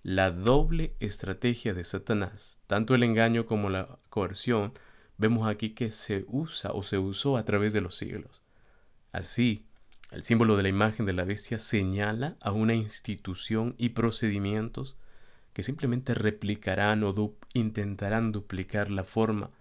[0.03, 4.73] La doble estrategia de Satanás, tanto el engaño como la coerción,
[5.17, 8.43] vemos aquí que se usa o se usó a través de los siglos.
[9.11, 9.66] Así,
[10.12, 14.98] el símbolo de la imagen de la bestia señala a una institución y procedimientos
[15.54, 19.52] que simplemente replicarán o intentarán duplicar la forma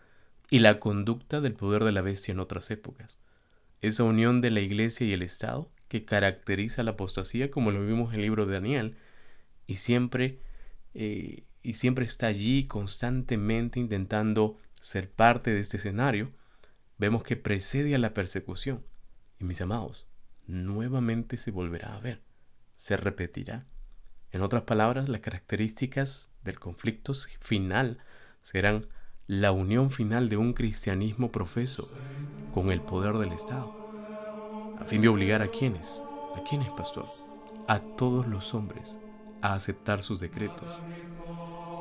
[0.51, 3.19] y la conducta del poder de la bestia en otras épocas.
[3.81, 8.11] Esa unión de la iglesia y el Estado que caracteriza la apostasía como lo vimos
[8.11, 8.97] en el libro de Daniel
[9.67, 10.41] y siempre,
[10.95, 16.31] eh, y siempre está allí constantemente intentando ser parte de este escenario,
[16.99, 18.85] vemos que precede a la persecución.
[19.41, 20.07] Y mis amados,
[20.47, 22.23] nuevamente se volverá a ver,
[22.75, 23.67] se repetirá.
[24.33, 27.99] En otras palabras, las características del conflicto final
[28.43, 28.87] serán
[29.27, 31.91] la unión final de un cristianismo profeso
[32.53, 33.75] con el poder del Estado,
[34.79, 36.03] a fin de obligar a quienes,
[36.37, 37.07] a quienes, pastor,
[37.67, 38.99] a todos los hombres
[39.43, 40.81] a aceptar sus decretos.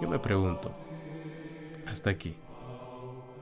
[0.01, 0.75] Yo me pregunto,
[1.85, 2.35] hasta aquí,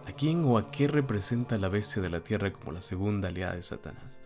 [0.06, 3.56] ¿a quién o a qué representa la bestia de la tierra como la segunda aliada
[3.56, 4.23] de Satanás?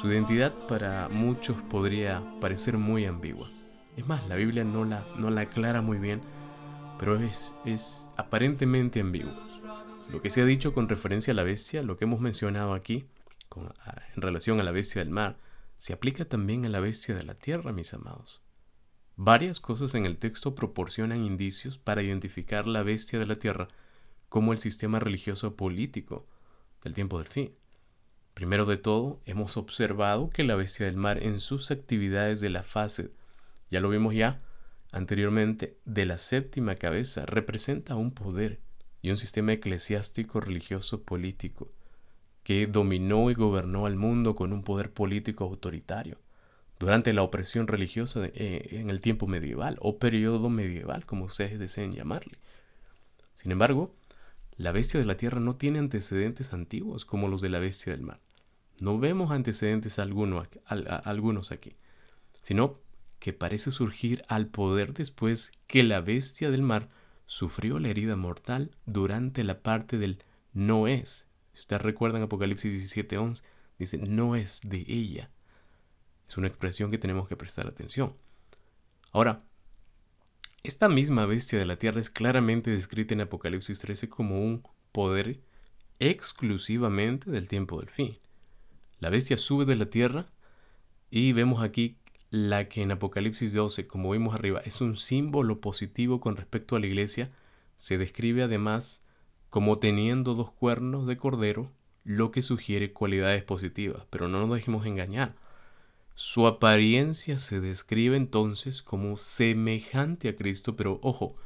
[0.00, 3.50] Su identidad para muchos podría parecer muy ambigua.
[3.96, 6.20] Es más, la Biblia no la, no la aclara muy bien,
[6.98, 9.34] pero es, es aparentemente ambigua.
[10.12, 13.06] Lo que se ha dicho con referencia a la bestia, lo que hemos mencionado aquí,
[14.14, 15.38] en relación a la bestia del mar,
[15.78, 18.42] se aplica también a la bestia de la tierra, mis amados.
[19.16, 23.68] Varias cosas en el texto proporcionan indicios para identificar la bestia de la tierra
[24.28, 26.26] como el sistema religioso político
[26.82, 27.54] del tiempo del fin.
[28.36, 32.62] Primero de todo, hemos observado que la bestia del mar en sus actividades de la
[32.62, 33.10] fase,
[33.70, 34.42] ya lo vimos ya
[34.92, 38.60] anteriormente, de la séptima cabeza, representa un poder
[39.00, 41.72] y un sistema eclesiástico religioso político
[42.42, 46.18] que dominó y gobernó al mundo con un poder político autoritario
[46.78, 51.92] durante la opresión religiosa eh, en el tiempo medieval o periodo medieval, como ustedes deseen
[51.92, 52.36] llamarle.
[53.34, 53.94] Sin embargo,
[54.58, 58.02] la bestia de la tierra no tiene antecedentes antiguos como los de la bestia del
[58.02, 58.25] mar.
[58.80, 61.76] No vemos antecedentes algunos aquí,
[62.42, 62.78] sino
[63.18, 66.90] que parece surgir al poder después que la bestia del mar
[67.24, 71.26] sufrió la herida mortal durante la parte del no es.
[71.52, 73.42] Si ustedes recuerdan Apocalipsis 17:11,
[73.78, 75.30] dice no es de ella.
[76.28, 78.14] Es una expresión que tenemos que prestar atención.
[79.12, 79.42] Ahora,
[80.62, 84.62] esta misma bestia de la tierra es claramente descrita en Apocalipsis 13 como un
[84.92, 85.40] poder
[85.98, 88.18] exclusivamente del tiempo del fin.
[88.98, 90.30] La bestia sube de la tierra
[91.10, 91.98] y vemos aquí
[92.30, 96.80] la que en Apocalipsis 12, como vimos arriba, es un símbolo positivo con respecto a
[96.80, 97.30] la iglesia,
[97.76, 99.02] se describe además
[99.50, 101.70] como teniendo dos cuernos de cordero,
[102.04, 105.34] lo que sugiere cualidades positivas, pero no nos dejemos engañar.
[106.14, 111.36] Su apariencia se describe entonces como semejante a Cristo, pero ojo,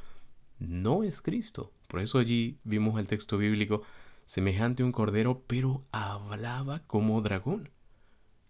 [0.59, 1.73] no es Cristo.
[1.87, 3.83] Por eso allí vimos el texto bíblico
[4.25, 7.69] semejante a un cordero, pero hablaba como dragón.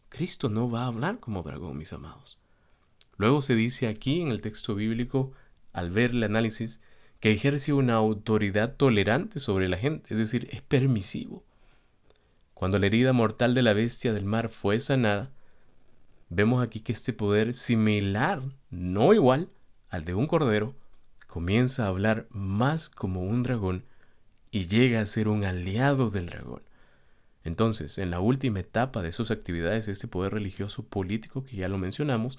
[0.10, 2.40] Cristo no va a hablar como dragón, mis amados.
[3.18, 5.32] Luego se dice aquí en el texto bíblico,
[5.74, 6.82] al ver el análisis,
[7.20, 11.46] que ejerce una autoridad tolerante sobre la gente, es decir, es permisivo.
[12.56, 15.32] Cuando la herida mortal de la bestia del mar fue sanada,
[16.30, 19.50] vemos aquí que este poder similar, no igual
[19.90, 20.76] al de un cordero,
[21.28, 23.86] comienza a hablar más como un dragón
[24.52, 26.62] y llega a ser un aliado del dragón.
[27.44, 31.78] Entonces, en la última etapa de sus actividades, este poder religioso político, que ya lo
[31.78, 32.38] mencionamos,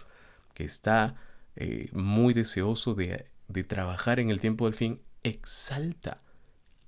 [0.55, 1.16] que está
[1.57, 3.27] eh, muy deseoso de,
[3.66, 6.22] trabajar en el tiempo del fin, exalta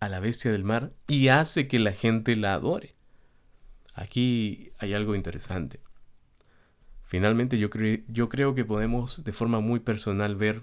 [0.00, 2.94] a la bestia del mar y hace que la gente la adore.
[3.94, 5.80] Aquí hay algo interesante.
[7.04, 7.68] Finalmente yo,
[8.08, 10.62] yo creo que podemos de forma muy personal ver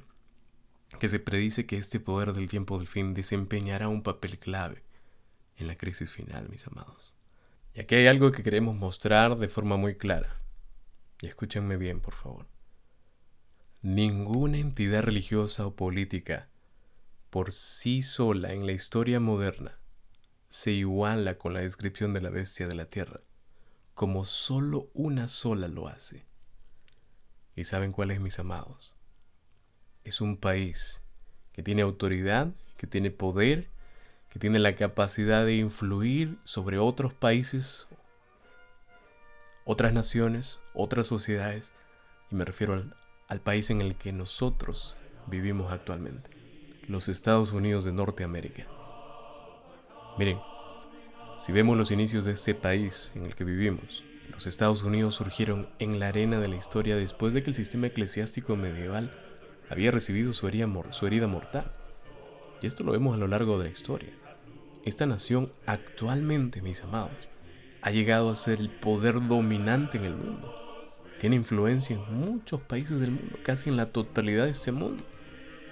[1.00, 4.84] que se predice que este poder del tiempo del fin desempeñará un papel clave
[5.58, 7.16] en la crisis final, mis amados.
[7.74, 10.42] Y aquí hay algo que queremos mostrar de forma muy clara.
[11.22, 12.48] Y escúchenme bien, por favor.
[13.82, 16.50] Ninguna entidad religiosa o política
[17.30, 19.80] por sí sola en la historia moderna
[20.50, 23.22] se iguala con la descripción de la bestia de la tierra,
[23.94, 26.26] como solo una sola lo hace.
[27.56, 28.98] ¿Y saben cuál es, mis amados?
[30.04, 31.02] Es un país
[31.54, 33.68] que tiene autoridad, que tiene poder,
[34.30, 37.88] que tiene la capacidad de influir sobre otros países,
[39.66, 41.74] otras naciones, otras sociedades,
[42.32, 42.86] y me refiero
[43.28, 46.30] al, país en el que nosotros vivimos actualmente,
[46.88, 48.68] los Estados Unidos de Norteamérica.
[50.18, 50.40] Miren,
[51.38, 55.70] si vemos los inicios de este país en el que vivimos, los Estados Unidos surgieron
[55.80, 59.12] en la arena de la historia después de que el sistema eclesiástico medieval
[59.72, 61.72] había recibido su herida, mortal.
[62.62, 64.10] Y esto lo vemos a lo largo de la historia.
[64.84, 67.30] Esta nación actualmente, mis amados,
[67.82, 70.54] ha llegado a ser el poder dominante en el mundo.
[71.22, 75.04] Tiene influencia en muchos países del mundo, casi en la totalidad de este mundo.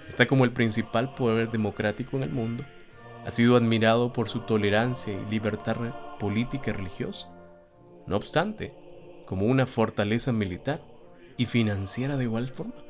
[0.08, 2.64] Está como el principal poder democrático en el mundo.
[3.26, 5.76] Ha sido admirado por su tolerancia y libertad
[6.18, 7.28] política y religiosa.
[8.06, 8.72] No obstante,
[9.26, 10.82] como una fortaleza militar
[11.36, 12.89] y financiera de igual forma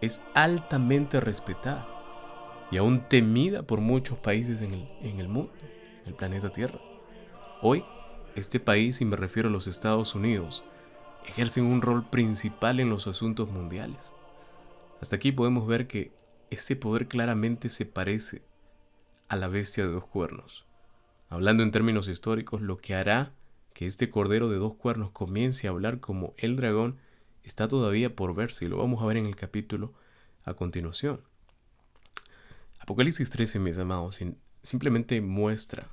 [0.00, 1.86] es altamente respetada
[2.70, 5.52] y aún temida por muchos países en el, en el mundo,
[6.02, 6.80] en el planeta Tierra.
[7.62, 7.84] Hoy,
[8.34, 10.64] este país, y me refiero a los Estados Unidos,
[11.26, 14.12] ejercen un rol principal en los asuntos mundiales.
[15.00, 16.12] Hasta aquí podemos ver que
[16.50, 18.42] este poder claramente se parece
[19.28, 20.66] a la bestia de dos cuernos.
[21.28, 23.32] Hablando en términos históricos, lo que hará
[23.72, 26.98] que este cordero de dos cuernos comience a hablar como el dragón
[27.46, 29.94] está todavía por verse y lo vamos a ver en el capítulo
[30.44, 31.22] a continuación.
[32.78, 34.20] Apocalipsis 13, mis amados,
[34.62, 35.88] simplemente muestra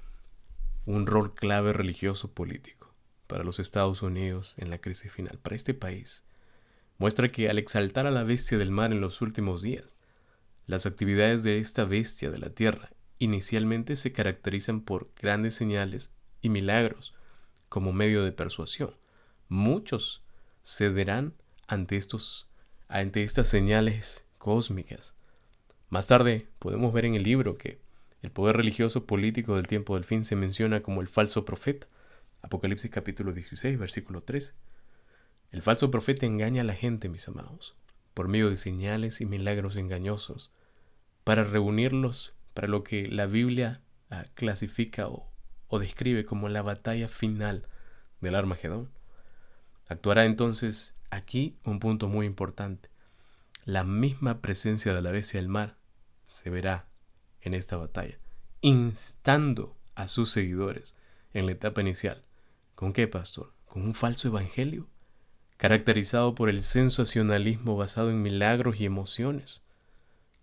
[0.85, 2.93] un rol clave religioso político
[3.27, 6.23] para los Estados Unidos en la crisis final, para este país.
[6.97, 9.95] Muestra que al exaltar a la bestia del mar en los últimos días,
[10.65, 16.11] las actividades de esta bestia de la tierra inicialmente se caracterizan por grandes señales
[16.41, 17.13] y milagros
[17.69, 18.91] como medio de persuasión.
[19.49, 20.23] Muchos
[20.63, 21.33] cederán
[21.73, 22.47] ante, estos,
[22.87, 25.13] ante estas señales cósmicas
[25.93, 27.79] más tarde podemos ver en el libro que
[28.23, 31.85] el poder religioso político del tiempo del fin se menciona como el falso profeta.
[32.41, 34.55] Apocalipsis capítulo 16, versículo 13.
[35.51, 37.75] El falso profeta engaña a la gente, mis amados,
[38.15, 40.51] por medio de señales y milagros engañosos,
[41.23, 45.31] para reunirlos para lo que la Biblia ah, clasifica o,
[45.67, 47.67] o describe como la batalla final
[48.19, 48.89] del Armagedón.
[49.89, 52.89] Actuará entonces aquí un punto muy importante.
[53.65, 55.77] La misma presencia de la bestia del mar
[56.25, 56.87] se verá
[57.41, 58.17] en esta batalla,
[58.61, 60.95] instando a sus seguidores
[61.33, 62.23] en la etapa inicial.
[62.75, 63.53] ¿Con qué, pastor?
[63.65, 64.87] ¿Con un falso evangelio?
[65.57, 69.61] Caracterizado por el sensacionalismo basado en milagros y emociones,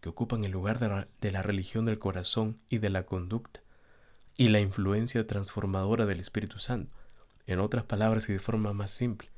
[0.01, 3.61] que ocupan el lugar de la, de la religión del corazón y de la conducta,
[4.37, 6.97] y la influencia transformadora del Espíritu Santo.
[7.47, 9.29] En otras palabras y de forma más simple,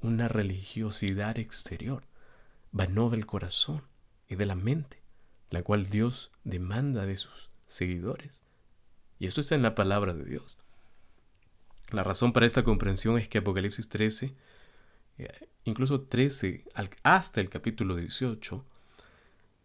[0.00, 2.04] una religiosidad exterior,
[2.72, 3.82] vano del corazón
[4.28, 5.02] y de la mente,
[5.50, 8.42] la cual Dios demanda de sus seguidores.
[9.18, 10.58] Y esto está en la palabra de Dios.
[11.90, 14.34] La razón para esta comprensión es que Apocalipsis 13,
[15.18, 15.28] eh,
[15.64, 16.64] incluso 13
[17.02, 18.64] hasta el capítulo 18,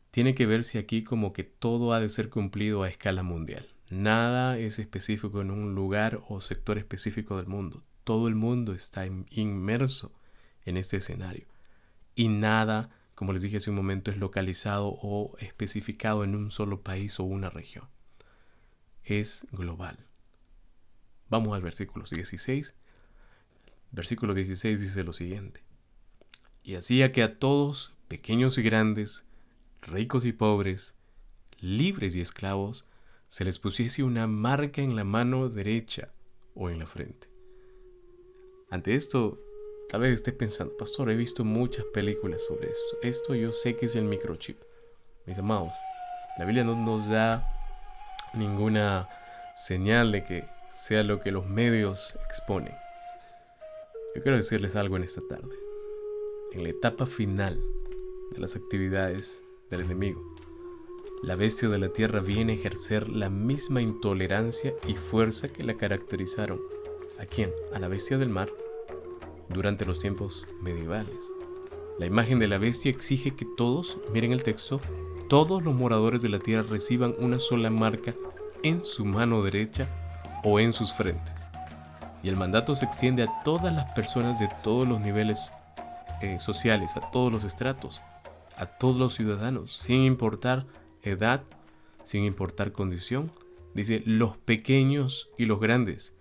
[0.10, 3.68] tiene que verse aquí como que todo ha de ser cumplido a escala mundial.
[3.90, 7.84] Nada es específico en un lugar o sector específico del mundo.
[8.04, 10.12] Todo el mundo está inmerso
[10.66, 11.48] en este escenario.
[12.16, 16.82] Y nada como les dije hace un momento, es localizado o especificado en un solo
[16.82, 17.88] país o una región.
[19.04, 20.06] Es global.
[21.30, 22.74] Vamos al versículo 16.
[23.92, 25.64] Versículo 16 dice lo siguiente.
[26.64, 29.26] Y hacía que a todos, pequeños y grandes,
[29.82, 30.98] ricos y pobres,
[31.60, 32.88] libres y esclavos,
[33.28, 36.12] se les pusiese una marca en la mano derecha
[36.56, 37.30] o en la frente.
[38.70, 39.40] Ante esto,
[39.94, 42.98] Tal vez esté pensando, pastor, he visto muchas películas sobre esto.
[43.04, 44.58] Esto yo sé que es el microchip.
[45.28, 45.72] Mis amados,
[46.40, 47.48] la Biblia no nos da
[48.34, 49.08] ninguna
[49.56, 52.74] señal de que sea lo que los medios exponen.
[54.16, 55.56] Yo quiero decirles algo en esta tarde.
[56.54, 57.62] En la etapa final
[58.32, 60.24] de las actividades del enemigo,
[61.22, 65.78] la bestia de la tierra viene a ejercer la misma intolerancia y fuerza que la
[65.78, 66.60] caracterizaron.
[67.20, 67.54] ¿A quién?
[67.76, 68.50] A la bestia del mar
[69.50, 71.32] durante los tiempos medievales.
[72.00, 74.82] La imagen de la bestia exige que todos, miren el texto,
[75.30, 78.16] todos los moradores de la tierra reciban una sola marca
[78.64, 79.88] en su mano derecha
[80.44, 81.34] o en sus frentes.
[82.24, 85.52] Y el mandato se extiende a todas las personas de todos los niveles
[86.22, 88.02] eh, sociales, a todos los estratos,
[88.56, 90.66] a todos los ciudadanos, sin importar
[91.02, 91.44] edad,
[92.04, 93.32] sin importar condición.
[93.74, 96.14] Dice, los pequeños y los grandes,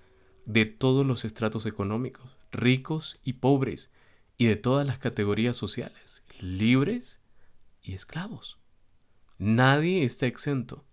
[0.44, 3.90] de todos los estratos económicos, ricos y pobres,
[4.38, 7.20] y de todas las categorías sociales, libres
[7.82, 8.58] y esclavos.
[9.38, 10.84] Nadie está exento.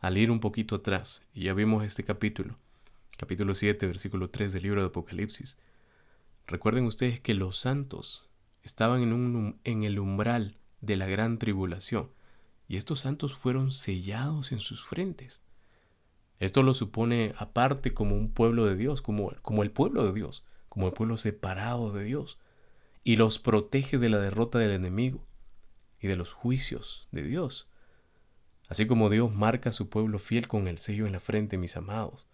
[0.00, 2.58] Al ir un poquito atrás, y ya vimos este capítulo,
[3.16, 5.58] capítulo 7, versículo 3 del libro de Apocalipsis,
[6.46, 8.28] recuerden ustedes que los santos
[8.62, 12.10] estaban en, un, en el umbral de la gran tribulación,
[12.68, 15.42] y estos santos fueron sellados en sus frentes.
[16.42, 20.88] Esto lo supone aparte como un pueblo de Dios, como, el pueblo de Dios, como
[20.88, 22.36] el pueblo separado de Dios,
[23.04, 25.24] y los protege de la derrota del enemigo
[26.00, 27.68] y de los juicios de Dios.
[28.68, 31.76] Así como Dios marca a su pueblo fiel con el sello en la frente, mis
[31.76, 32.26] amados,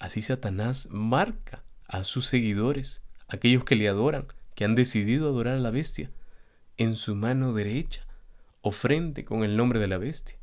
[0.00, 4.26] así Satanás marca a sus seguidores, aquellos que le adoran,
[4.56, 6.10] que han decidido adorar a la bestia,
[6.78, 8.08] en su mano derecha
[8.60, 10.36] o frente con el nombre de la bestia.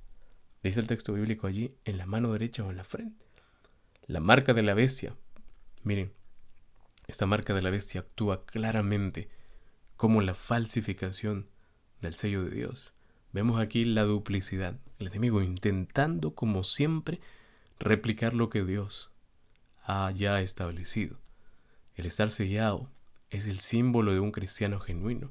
[0.64, 3.26] Dice el texto bíblico allí, en la mano derecha o en la frente.
[4.08, 5.14] La marca de la bestia.
[5.84, 6.14] Miren,
[7.08, 9.28] esta marca de la bestia actúa claramente
[9.98, 11.50] como la falsificación
[12.00, 12.94] del sello de Dios.
[13.34, 14.80] Vemos aquí la duplicidad.
[15.00, 17.20] El enemigo intentando, como siempre,
[17.78, 19.12] replicar lo que Dios
[19.84, 21.20] ha ya establecido.
[21.96, 22.90] El estar sellado
[23.30, 25.30] es el símbolo de un cristiano genuino.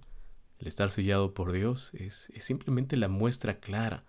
[0.58, 4.04] El estar sellado por Dios es, es simplemente la muestra clara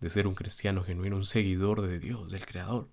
[0.00, 2.88] de ser un cristiano genuino, un seguidor de Dios, del Creador.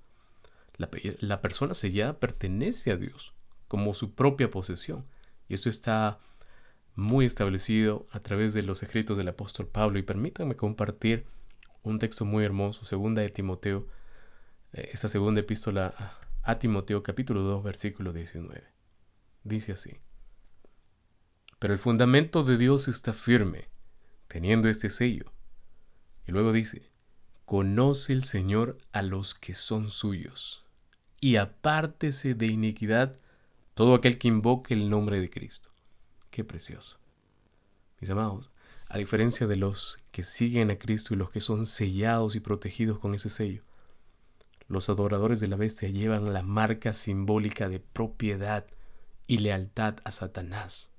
[0.77, 0.89] La,
[1.19, 3.33] la persona sellada pertenece a Dios
[3.67, 5.05] como su propia posesión.
[5.47, 6.19] Y esto está
[6.95, 9.99] muy establecido a través de los escritos del apóstol Pablo.
[9.99, 11.25] Y permítanme compartir
[11.83, 13.87] un texto muy hermoso, segunda de Timoteo,
[14.73, 15.93] eh, esta segunda epístola
[16.43, 18.63] a Timoteo capítulo 2 versículo 19.
[19.43, 19.99] Dice así.
[21.59, 23.69] Pero el fundamento de Dios está firme,
[24.27, 25.31] teniendo este sello.
[26.27, 26.91] Y luego dice,
[27.45, 30.65] conoce el Señor a los que son suyos,
[31.19, 33.19] y apártese de iniquidad
[33.73, 35.71] todo aquel que invoque el nombre de Cristo.
[36.29, 36.99] Qué precioso.
[37.99, 38.51] Mis amados,
[38.89, 42.99] a diferencia de los que siguen a Cristo y los que son sellados y protegidos
[42.99, 43.63] con ese sello,
[44.67, 48.65] los adoradores de la bestia llevan la marca simbólica de propiedad
[49.27, 50.91] y lealtad a Satanás.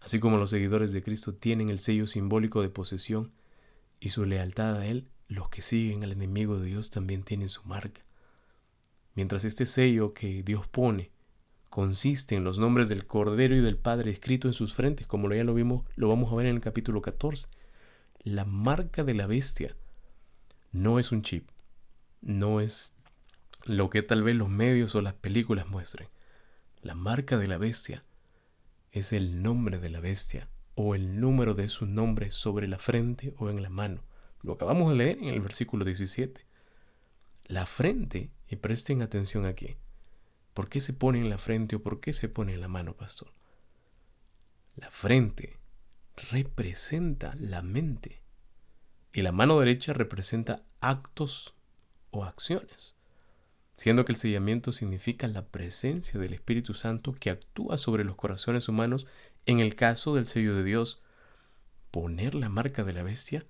[0.00, 3.32] Así como los seguidores de Cristo tienen el sello simbólico de posesión
[4.00, 7.62] y su lealtad a Él, los que siguen al enemigo de Dios también tienen su
[7.64, 8.02] marca.
[9.14, 11.10] Mientras este sello que Dios pone
[11.68, 15.44] consiste en los nombres del Cordero y del Padre escrito en sus frentes, como ya
[15.44, 17.48] lo vimos, lo vamos a ver en el capítulo 14.
[18.22, 19.76] La marca de la bestia
[20.72, 21.48] no es un chip,
[22.20, 22.94] no es
[23.64, 26.08] lo que tal vez los medios o las películas muestren.
[26.82, 28.04] La marca de la bestia
[28.92, 33.34] es el nombre de la bestia o el número de su nombre sobre la frente
[33.38, 34.02] o en la mano.
[34.42, 36.46] Lo acabamos de leer en el versículo 17.
[37.46, 39.76] La frente, y presten atención aquí,
[40.58, 42.96] ¿Por qué se pone en la frente o por qué se pone en la mano,
[42.96, 43.32] pastor?
[44.74, 45.56] La frente
[46.32, 48.22] representa la mente
[49.12, 51.54] y la mano derecha representa actos
[52.10, 52.96] o acciones,
[53.76, 58.68] siendo que el sellamiento significa la presencia del Espíritu Santo que actúa sobre los corazones
[58.68, 59.06] humanos
[59.46, 61.04] en el caso del sello de Dios.
[61.92, 63.46] Poner la marca de la bestia,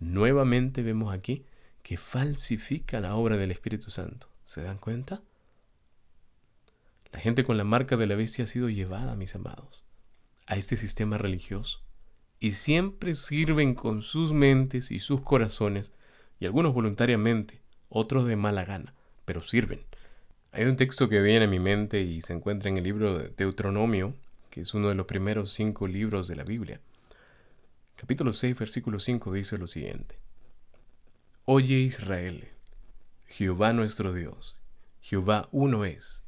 [0.00, 1.44] nuevamente vemos aquí
[1.82, 4.28] que falsifica la obra del Espíritu Santo.
[4.44, 5.22] ¿Se dan cuenta?
[7.12, 9.84] La gente con la marca de la bestia ha sido llevada, mis amados,
[10.46, 11.84] a este sistema religioso
[12.44, 15.94] y siempre sirven con sus mentes y sus corazones,
[16.38, 19.80] y algunos voluntariamente, otros de mala gana, pero sirven.
[20.52, 23.30] Hay un texto que viene a mi mente y se encuentra en el libro de
[23.30, 24.14] Deuteronomio,
[24.50, 26.82] que es uno de los primeros cinco libros de la Biblia.
[27.96, 30.18] Capítulo 6, versículo 5 dice lo siguiente.
[31.44, 32.48] Oye Israel,
[33.26, 34.56] Jehová nuestro Dios,
[35.00, 36.24] Jehová uno es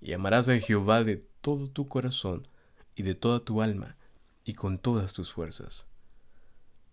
[0.00, 2.46] y amarás a Jehová de todo tu corazón
[2.94, 3.96] y de toda tu alma
[4.44, 5.86] y con todas tus fuerzas.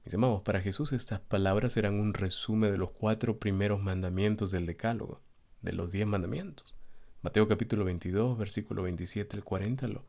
[0.04, 4.66] Mis amados, para Jesús estas palabras eran un resumen de los cuatro primeros mandamientos del
[4.66, 5.22] Decálogo,
[5.62, 6.74] de los diez mandamientos.
[7.22, 10.06] Mateo capítulo 22, versículo 27 al 40 lo,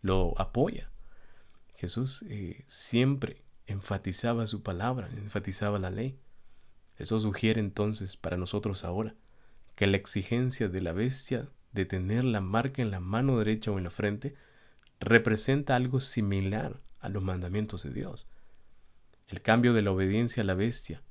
[0.00, 0.90] lo apoya.
[1.74, 6.18] Jesús eh, siempre enfatizaba su palabra, enfatizaba la ley.
[6.98, 9.14] Eso sugiere entonces para nosotros ahora
[9.74, 13.78] que la exigencia de la bestia de tener la marca en la mano derecha o
[13.78, 14.34] en la frente
[15.00, 18.26] representa algo similar a los mandamientos de Dios.
[19.28, 21.02] El cambio de la obediencia a la bestia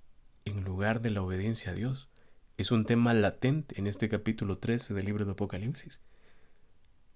[0.46, 2.10] en lugar de la obediencia a Dios
[2.58, 6.00] es un tema latente en este capítulo 13 del libro de Apocalipsis.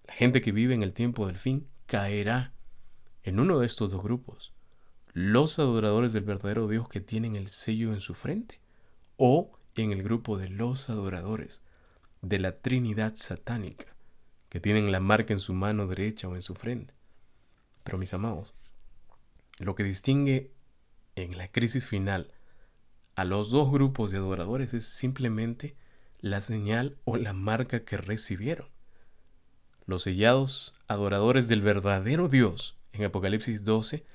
[0.08, 2.55] La gente que vive en el tiempo del fin caerá
[3.26, 4.54] en uno de estos dos grupos.
[5.12, 8.62] Los adoradores del verdadero Dios que tienen el sello en su frente
[9.18, 11.62] o en el grupo de los adoradores
[12.22, 13.96] de la Trinidad satánica,
[14.50, 16.94] que tienen la marca en su mano derecha o en su frente.
[17.84, 18.54] Pero mis amados,
[19.58, 20.52] lo que distingue
[21.16, 22.32] en la crisis final
[23.16, 25.76] a los dos grupos de adoradores es simplemente
[26.20, 28.68] la señal o la marca que recibieron.
[29.88, 34.06] Los sellados adoradores del verdadero Dios en Apocalipsis 12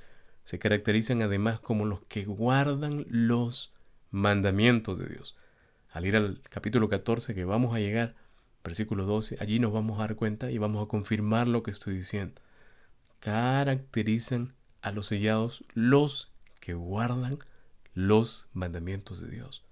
[0.44, 3.72] se caracterizan además como los que guardan los
[4.10, 5.36] mandamientos de Dios
[5.92, 8.14] al ir al capítulo 14 que vamos a llegar,
[8.62, 11.96] versículo 12, allí nos vamos a dar cuenta y vamos a confirmar lo que estoy
[11.96, 12.40] diciendo.
[13.18, 17.38] Caracterizan a los sellados los que guardan
[17.94, 19.64] los mandamientos de Dios.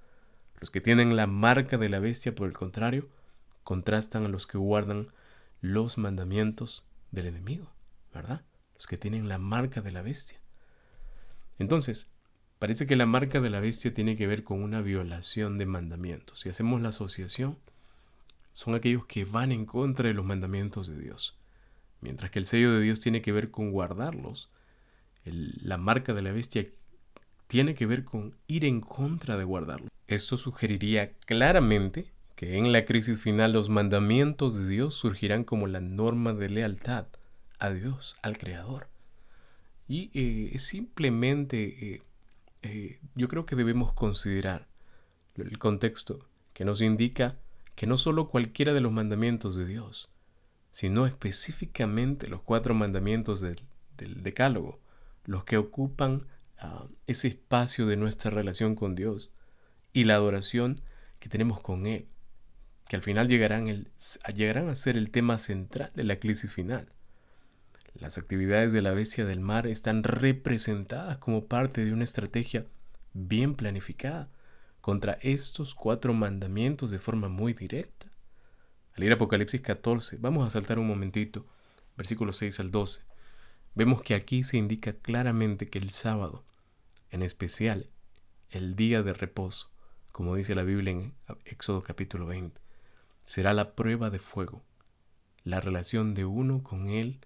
[0.61, 3.09] Los que tienen la marca de la bestia, por el contrario,
[3.63, 5.09] contrastan a los que guardan
[5.61, 7.71] los mandamientos del enemigo,
[8.13, 8.43] ¿verdad?
[8.87, 10.41] Que tienen la marca de la bestia.
[11.59, 12.11] Entonces,
[12.59, 16.41] Parece que la marca de la bestia tiene que ver con una violación de mandamientos.
[16.41, 17.57] Si hacemos la asociación,
[18.53, 21.39] son aquellos que van en contra de los mandamientos de Dios.
[22.01, 24.51] Mientras que el sello de Dios tiene que ver con guardarlos,
[25.25, 26.65] la marca de la bestia
[27.47, 29.91] tiene que ver con ir en contra de guardarlos.
[30.09, 35.81] Esto sugeriría claramente que en la crisis final los mandamientos de Dios surgirán como la
[35.81, 37.07] norma de lealtad
[37.59, 38.89] a Dios, al Creador.
[39.87, 42.03] Y eh, es simplemente eh,
[42.63, 44.67] eh, yo creo que debemos considerar
[45.37, 47.37] el contexto que nos indica
[47.77, 50.11] que no solo cualquiera de los mandamientos de Dios,
[50.73, 53.63] sino específicamente los cuatro mandamientos del,
[53.97, 54.81] Decálogo,
[55.25, 56.27] los que ocupan
[56.59, 59.33] ah, ese espacio de nuestra relación con Dios
[59.93, 60.83] y la adoración
[61.19, 62.07] que tenemos con Él,
[62.89, 63.89] que al final llegarán,
[64.35, 66.93] llegarán a ser el tema central de la crisis final.
[68.01, 72.65] Las actividades de la bestia del mar están representadas como parte de una estrategia
[73.13, 74.31] bien planificada
[74.81, 78.07] contra estos cuatro mandamientos de forma muy directa.
[78.95, 81.45] Al ir a Apocalipsis 14, vamos a saltar un momentito,
[81.97, 83.03] versículos 6 al 12,
[83.75, 86.45] vemos que aquí se indica claramente que el sábado,
[87.11, 87.91] en especial
[88.51, 89.71] el día de reposo,
[90.13, 91.15] como dice la Biblia en
[91.47, 92.61] Éxodo capítulo 20,
[93.25, 94.63] será la prueba de fuego,
[95.43, 97.19] la relación de uno con Él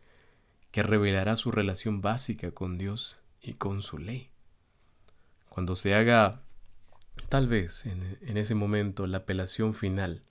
[0.72, 4.30] que revelará su relación básica con Dios y con su ley.
[5.50, 6.40] Cuando se haga,
[7.28, 10.22] tal vez en, ese momento, la apelación final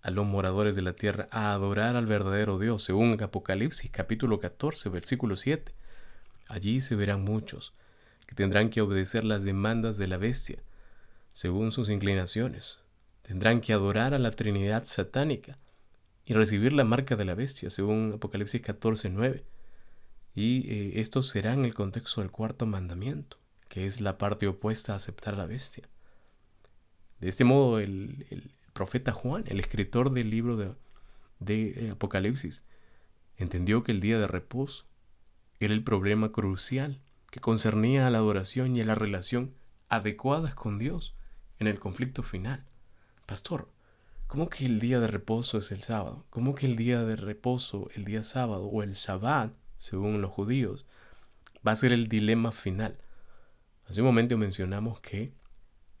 [0.00, 4.88] a los moradores de la tierra a adorar al verdadero Dios, según Apocalipsis capítulo 14,
[4.88, 5.74] versículo 7,
[6.46, 7.74] allí se verán muchos
[8.26, 10.62] que tendrán que obedecer las demandas de la bestia,
[11.32, 12.78] según sus inclinaciones.
[13.22, 15.58] Tendrán que adorar a la Trinidad satánica
[16.24, 19.44] y recibir la marca de la bestia, según Apocalipsis 14, 9
[20.34, 24.92] y eh, esto será en el contexto del cuarto mandamiento, que es la parte opuesta
[24.92, 25.88] a aceptar la bestia.
[27.20, 30.74] De este modo, el, profeta Juan, el escritor del libro de,
[31.40, 32.62] de Apocalipsis,
[33.36, 34.86] entendió que el día de reposo
[35.60, 39.54] era el problema crucial que concernía a la adoración y a la relación
[39.88, 41.14] adecuadas con Dios
[41.58, 42.64] en el conflicto final.
[43.26, 43.68] Pastor,
[44.26, 46.24] ¿cómo que el día de reposo es el sábado?
[46.30, 49.52] ¿Cómo que el día de reposo, el día sábado o el sabbat
[49.82, 50.86] según los judíos,
[51.66, 52.96] va a ser el dilema final.
[53.88, 55.32] Hace un momento mencionamos que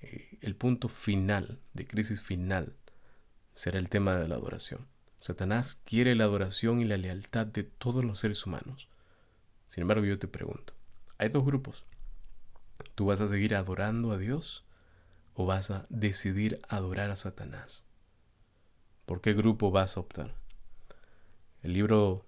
[0.00, 2.76] eh, el punto final, de crisis final,
[3.54, 4.86] será el tema de la adoración.
[5.18, 8.88] Satanás quiere la adoración y la lealtad de todos los seres humanos.
[9.66, 10.74] Sin embargo, yo te pregunto,
[11.18, 11.84] hay dos grupos.
[12.94, 14.64] ¿Tú vas a seguir adorando a Dios
[15.34, 17.84] o vas a decidir adorar a Satanás?
[19.06, 20.36] ¿Por qué grupo vas a optar?
[21.64, 22.24] El libro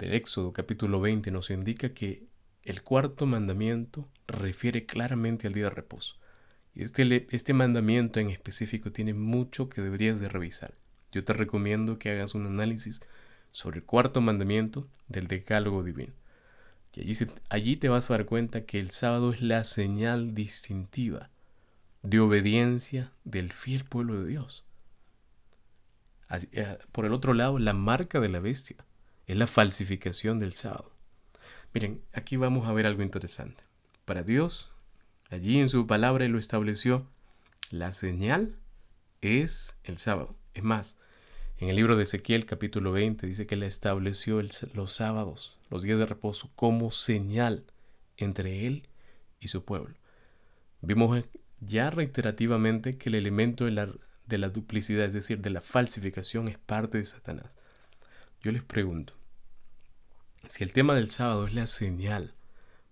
[0.00, 2.24] del Éxodo capítulo 20 nos indica que
[2.62, 6.16] el cuarto mandamiento refiere claramente al día de reposo.
[6.74, 10.74] Y este, este mandamiento en específico tiene mucho que deberías de revisar.
[11.12, 13.02] Yo te recomiendo que hagas un análisis
[13.50, 16.14] sobre el cuarto mandamiento del decálogo divino.
[16.94, 17.14] Y allí,
[17.50, 21.28] allí te vas a dar cuenta que el sábado es la señal distintiva
[22.02, 24.64] de obediencia del fiel pueblo de Dios.
[26.52, 28.76] Eh, por el otro lado, la marca de la bestia
[29.30, 30.90] es la falsificación del sábado.
[31.72, 33.62] Miren, aquí vamos a ver algo interesante.
[34.04, 34.72] Para Dios,
[35.30, 37.06] allí en su palabra lo estableció,
[37.70, 38.56] la señal
[39.20, 40.34] es el sábado.
[40.52, 40.98] Es más,
[41.58, 44.42] en el libro de Ezequiel capítulo 20 dice que Él estableció
[44.74, 47.64] los sábados, los días de reposo, como señal
[48.16, 48.88] entre Él
[49.38, 49.94] y su pueblo.
[50.80, 51.22] Vimos
[51.60, 53.88] ya reiterativamente que el elemento la,
[54.26, 57.56] de la duplicidad, es decir, de la falsificación, es parte de Satanás.
[58.42, 59.19] Yo les pregunto,
[60.50, 62.34] si el tema del sábado es la señal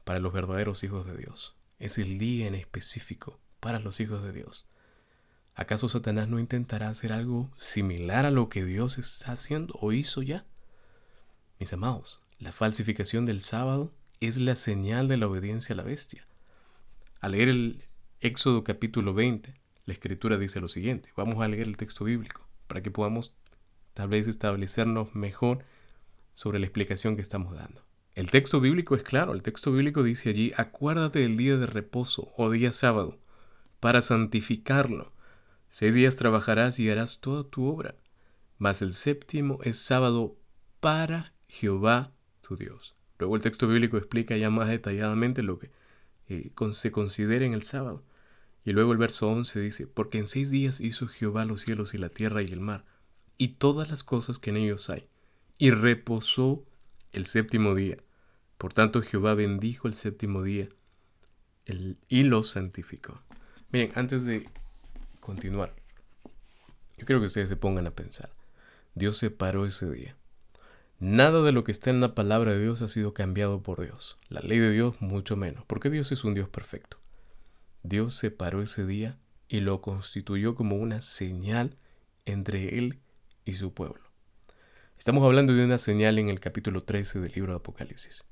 [0.05, 4.33] para los verdaderos hijos de Dios, es el día en específico para los hijos de
[4.33, 4.69] Dios,
[5.57, 10.23] ¿acaso Satanás no intentará hacer algo similar a lo que Dios está haciendo o hizo
[10.23, 10.47] ya?
[11.59, 16.29] Mis amados, la falsificación del sábado es la señal de la obediencia a la bestia.
[17.21, 17.83] Al leer el
[18.21, 19.53] Éxodo capítulo 20,
[19.85, 21.09] la escritura dice lo siguiente.
[21.17, 23.35] Vamos a leer el texto bíblico para que podamos
[23.95, 25.65] tal vez establecernos mejor
[26.39, 27.85] sobre la explicación que estamos dando.
[28.15, 32.33] El texto bíblico es claro, el texto bíblico dice allí, acuérdate del día de reposo
[32.37, 33.19] o día sábado,
[33.81, 35.13] para santificarlo.
[35.69, 37.97] Seis días trabajarás y harás toda tu obra,
[38.57, 40.37] mas el séptimo es sábado
[40.79, 42.95] para Jehová tu Dios.
[43.19, 45.73] Luego el texto bíblico explica ya más detalladamente lo que
[46.29, 48.05] eh, se considera en el sábado.
[48.65, 51.99] Y luego el verso 11 dice, porque en seis días hizo Jehová los cielos y
[51.99, 52.85] la tierra y el mar,
[53.39, 55.09] y todas las cosas que en ellos hay
[55.59, 56.65] y reposó
[57.13, 57.99] el séptimo día.
[58.57, 60.69] Por tanto, Jehová bendijo el séptimo día
[62.09, 63.21] y lo santificó.
[63.71, 64.49] Miren, antes de
[65.21, 65.75] continuar,
[66.97, 68.31] yo creo que ustedes se pongan a pensar.
[68.95, 70.17] Dios separó ese día.
[70.99, 74.19] Nada de lo que está en la palabra de Dios ha sido cambiado por Dios.
[74.29, 76.99] La ley de Dios mucho menos, porque Dios es un Dios perfecto.
[77.85, 81.77] Dios separó ese día y lo constituyó como una señal
[82.25, 82.99] entre Él
[83.45, 84.08] y su pueblo.
[84.99, 88.25] Estamos hablando de una señal en el capítulo 13 del libro de Apocalipsis.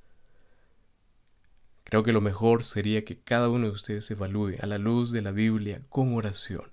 [1.85, 5.23] Creo que lo mejor sería que cada uno de ustedes evalúe a la luz de
[5.23, 6.73] la Biblia con oración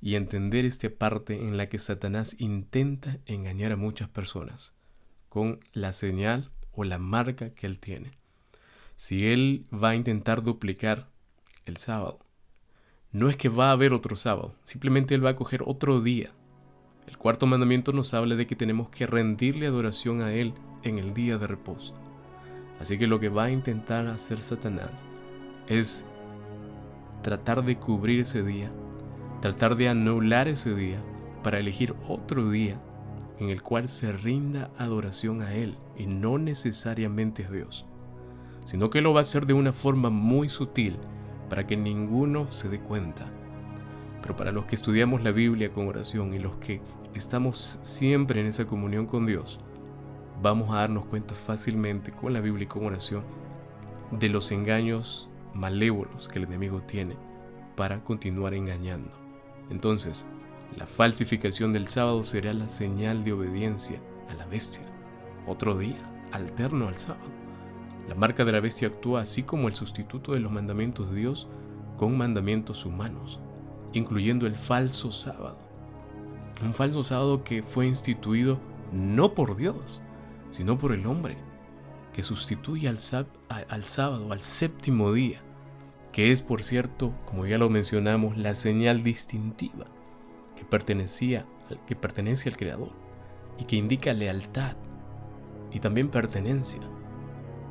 [0.00, 4.74] y entender esta parte en la que Satanás intenta engañar a muchas personas
[5.28, 8.18] con la señal o la marca que él tiene.
[8.96, 11.08] Si él va a intentar duplicar
[11.64, 12.26] el sábado,
[13.12, 16.34] no es que va a haber otro sábado, simplemente él va a coger otro día.
[17.06, 21.14] El cuarto mandamiento nos habla de que tenemos que rendirle adoración a él en el
[21.14, 21.94] día de reposo.
[22.80, 25.04] Así que lo que va a intentar hacer Satanás
[25.66, 26.04] es
[27.22, 28.70] tratar de cubrir ese día,
[29.40, 31.02] tratar de anular ese día
[31.42, 32.80] para elegir otro día
[33.38, 37.84] en el cual se rinda adoración a Él y no necesariamente a Dios,
[38.64, 40.98] sino que lo va a hacer de una forma muy sutil
[41.48, 43.26] para que ninguno se dé cuenta.
[44.24, 46.80] Pero para los que estudiamos la Biblia con oración y los que
[47.12, 49.58] estamos siempre en esa comunión con Dios,
[50.40, 53.22] vamos a darnos cuenta fácilmente con la Biblia y con oración
[54.12, 57.18] de los engaños malévolos que el enemigo tiene
[57.76, 59.10] para continuar engañando.
[59.68, 60.24] Entonces,
[60.74, 64.00] la falsificación del sábado será la señal de obediencia
[64.30, 64.84] a la bestia.
[65.46, 66.02] Otro día,
[66.32, 67.30] alterno al sábado.
[68.08, 71.46] La marca de la bestia actúa así como el sustituto de los mandamientos de Dios
[71.98, 73.38] con mandamientos humanos,
[73.94, 75.58] incluyendo el falso sábado.
[76.62, 78.60] Un falso sábado que fue instituido
[78.92, 80.00] no por Dios,
[80.50, 81.36] sino por el hombre,
[82.12, 85.40] que sustituye al, sábado, al séptimo día,
[86.12, 89.86] que es, por cierto, como ya lo mencionamos, la señal distintiva
[90.56, 91.44] que, pertenecía,
[91.86, 92.92] que pertenece al Creador
[93.58, 94.76] y que indica lealtad
[95.72, 96.80] y también pertenencia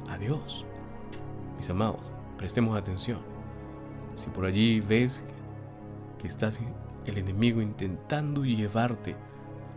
[0.09, 0.65] a Dios.
[1.55, 3.21] Mis amados, prestemos atención.
[4.15, 5.25] Si por allí ves
[6.23, 6.61] que estás
[7.05, 9.17] el enemigo intentando llevarte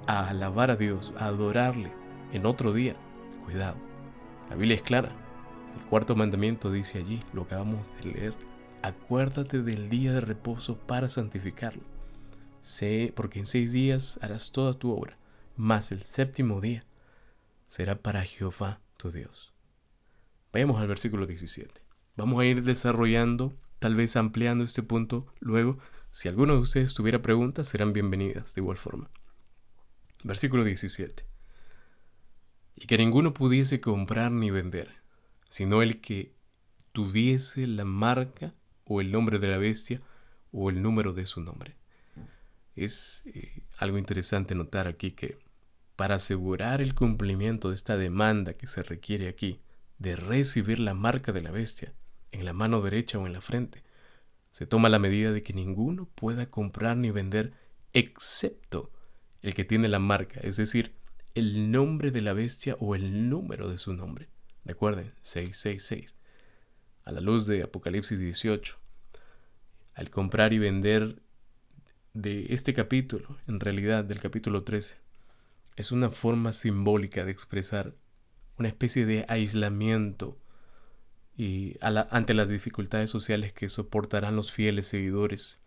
[0.06, 1.92] a alabar a Dios, a adorarle,
[2.32, 2.94] en otro día.
[3.44, 3.76] Cuidado,
[4.48, 5.10] la Biblia es clara.
[5.76, 8.34] El cuarto mandamiento dice allí, lo acabamos de leer,
[8.82, 11.82] acuérdate del día de reposo para santificarlo.
[12.60, 15.18] Sé, porque en seis días harás toda tu obra,
[15.56, 16.84] mas el séptimo día
[17.66, 19.52] será para Jehová tu Dios.
[20.52, 21.82] Vayamos al versículo 17.
[22.16, 25.26] Vamos a ir desarrollando, tal vez ampliando este punto.
[25.40, 25.78] Luego,
[26.10, 29.10] si alguno de ustedes tuviera preguntas, serán bienvenidas de igual forma.
[30.24, 31.36] Versículo 17
[32.76, 34.90] y que ninguno pudiese comprar ni vender,
[35.48, 36.32] sino el que
[36.92, 38.54] tuviese la marca
[38.84, 40.02] o el nombre de la bestia
[40.52, 41.74] o el número de su nombre.
[42.76, 45.38] Es eh, algo interesante notar aquí que
[45.96, 49.60] para asegurar el cumplimiento de esta demanda que se requiere aquí
[49.98, 51.94] de recibir la marca de la bestia
[52.32, 53.82] en la mano derecha o en la frente,
[54.56, 57.52] se toma la medida de que ninguno pueda comprar ni vender
[57.92, 58.90] excepto
[59.42, 60.94] el que tiene la marca, es decir,
[61.34, 64.30] el nombre de la bestia o el número de su nombre.
[64.64, 66.16] Recuerden, 666.
[67.04, 68.78] A la luz de Apocalipsis 18.
[69.92, 71.20] Al comprar y vender
[72.14, 74.96] de este capítulo, en realidad del capítulo 13,
[75.76, 77.94] es una forma simbólica de expresar
[78.56, 80.38] una especie de aislamiento
[81.36, 85.60] y ante las dificultades sociales que soportarán los fieles seguidores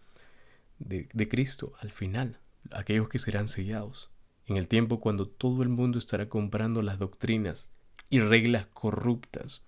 [0.80, 2.40] de Cristo al final,
[2.72, 4.10] aquellos que serán sellados.
[4.48, 7.70] En el tiempo cuando todo el mundo estará comprando las doctrinas
[8.10, 9.62] y reglas corruptas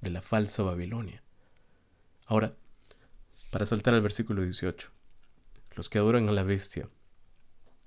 [0.00, 1.22] de la falsa Babilonia.
[2.26, 2.54] Ahora,
[3.52, 4.90] para saltar al versículo 18,
[5.76, 6.88] los que adoran a la bestia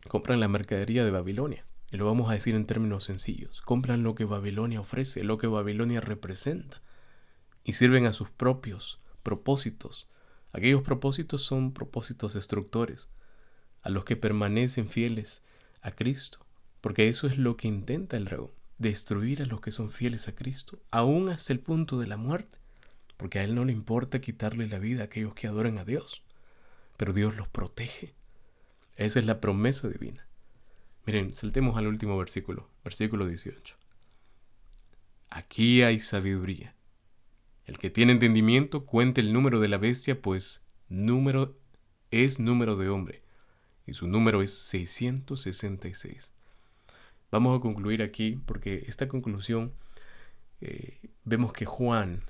[0.08, 4.16] compran la mercadería de Babilonia, y lo vamos a decir en términos sencillos, compran lo
[4.16, 6.82] que Babilonia ofrece, lo que Babilonia representa,
[7.68, 10.08] y sirven a sus propios propósitos.
[10.54, 13.10] Aquellos propósitos son propósitos destructores,
[13.82, 15.44] a los que permanecen fieles
[15.82, 16.40] a Cristo,
[16.80, 20.34] porque eso es lo que intenta el dragón, destruir a los que son fieles a
[20.34, 22.58] Cristo, aún hasta el punto de la muerte,
[23.18, 26.24] porque a él no le importa quitarle la vida a aquellos que adoran a Dios,
[26.96, 28.16] pero Dios los protege.
[28.96, 30.26] Esa es la promesa divina.
[31.06, 33.76] Miren, saltemos al último versículo, versículo 18.
[35.30, 36.77] Aquí hay sabiduría.
[37.68, 41.56] El que tiene entendimiento cuente el número de la bestia, pues número
[42.12, 43.22] es número de hombre
[43.86, 46.32] y su número es 666.
[47.30, 49.74] Vamos a concluir aquí porque esta conclusión
[50.62, 52.24] eh, vemos que Juan,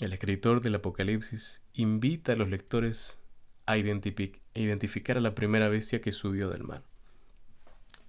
[0.00, 3.20] el escritor del Apocalipsis, invita a los lectores
[3.66, 6.82] a identificar a la primera bestia que subió del mar.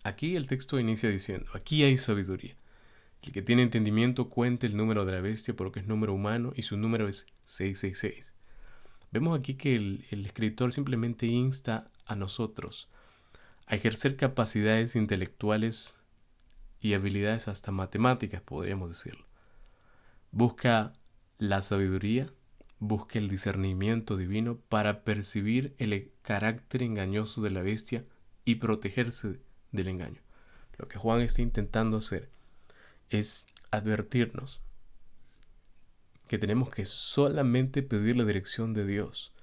[0.04, 2.56] Aquí el texto inicia diciendo, aquí hay sabiduría.
[3.26, 6.62] El que tiene entendimiento cuente el número de la bestia porque es número humano y
[6.62, 8.34] su número es 666.
[9.12, 12.90] Vemos aquí que el, el escritor simplemente insta a nosotros
[13.68, 16.02] a ejercer capacidades intelectuales
[16.80, 19.26] y habilidades hasta matemáticas, podríamos decirlo.
[20.32, 20.94] Busca
[21.40, 22.32] la sabiduría
[22.80, 28.06] busca el discernimiento divino para percibir el carácter engañoso de la bestia
[28.44, 29.40] y protegerse
[29.72, 30.22] del engaño.
[30.78, 32.30] Lo que Juan está intentando hacer
[33.10, 34.62] es advertirnos
[36.28, 39.34] que tenemos que solamente pedir la dirección de Dios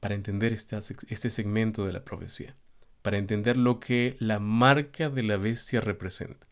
[0.00, 2.56] para entender este segmento de la profecía,
[3.02, 6.46] para entender lo que la marca de la bestia representa.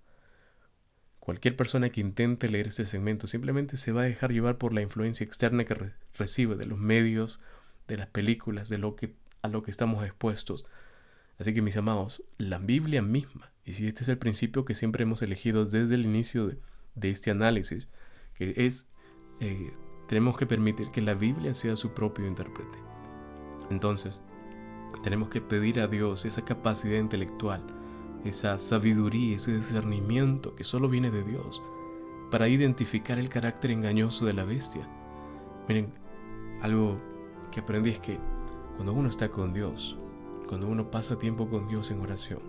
[1.19, 4.81] Cualquier persona que intente leer este segmento simplemente se va a dejar llevar por la
[4.81, 7.41] influencia externa que recibe de los medios,
[7.89, 10.67] de las películas, de lo que a lo que estamos expuestos.
[11.41, 15.05] Así que mis amados, la Biblia misma, y si este es el principio que siempre
[15.05, 16.49] hemos elegido desde el inicio
[16.95, 17.89] de, este análisis,
[18.35, 18.91] que es
[19.41, 19.73] eh,
[20.07, 22.79] tenemos que permitir que la Biblia sea su propio intérprete.
[23.71, 24.23] Entonces,
[25.03, 27.65] tenemos que pedir a Dios esa capacidad intelectual,
[28.25, 31.63] esa sabiduría, ese discernimiento que solo viene de Dios
[32.31, 34.87] para identificar el carácter engañoso de la bestia.
[35.69, 35.91] Miren,
[36.61, 37.01] algo
[37.51, 38.19] que aprendí es que
[38.77, 39.97] cuando uno está con Dios,
[40.51, 42.41] cuando uno pasa tiempo con Dios en oración,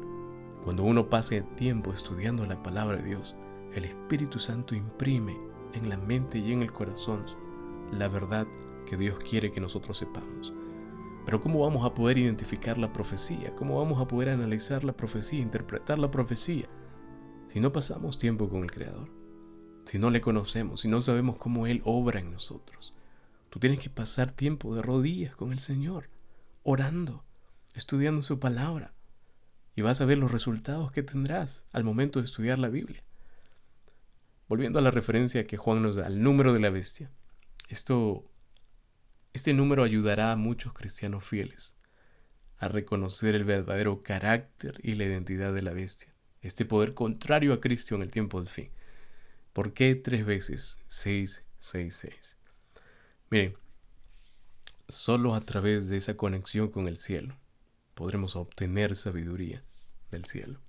[0.63, 3.35] cuando uno pasa tiempo estudiando la palabra de Dios,
[3.75, 5.37] el Espíritu Santo imprime
[5.75, 7.23] en la mente y en el corazón
[7.91, 8.47] la verdad
[8.87, 10.51] que Dios quiere que nosotros sepamos.
[11.25, 13.55] Pero ¿cómo vamos a poder identificar la profecía?
[13.55, 16.67] ¿Cómo vamos a poder analizar la profecía, interpretar la profecía?
[17.49, 19.11] Si no pasamos tiempo con el Creador,
[19.85, 22.95] si no le conocemos, si no sabemos cómo Él obra en nosotros.
[23.51, 26.09] Tú tienes que pasar tiempo de rodillas con el Señor,
[26.63, 27.25] orando,
[27.73, 28.93] estudiando su palabra,
[29.75, 33.03] y vas a ver los resultados que tendrás al momento de estudiar la Biblia.
[34.47, 37.09] Volviendo a la referencia que Juan nos da al número de la bestia,
[37.69, 38.25] esto,
[39.33, 41.77] este número ayudará a muchos cristianos fieles
[42.57, 47.61] a reconocer el verdadero carácter y la identidad de la bestia, este poder contrario a
[47.61, 48.69] Cristo en el tiempo del fin.
[49.53, 52.37] ¿Por qué tres veces 666?
[53.31, 53.55] Miren,
[54.87, 57.40] solo a través de esa conexión con el cielo
[58.01, 59.63] podremos obtener sabiduría
[60.09, 60.59] del cielo.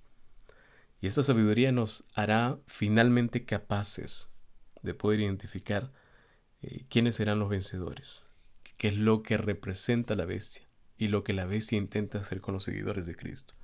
[1.01, 4.29] Y esta sabiduría nos hará finalmente capaces
[4.83, 5.91] de poder identificar
[6.61, 8.21] eh, quiénes serán los vencedores,
[8.77, 12.53] qué es lo que representa la bestia y lo que la bestia intenta hacer con
[12.53, 13.55] los seguidores de Cristo.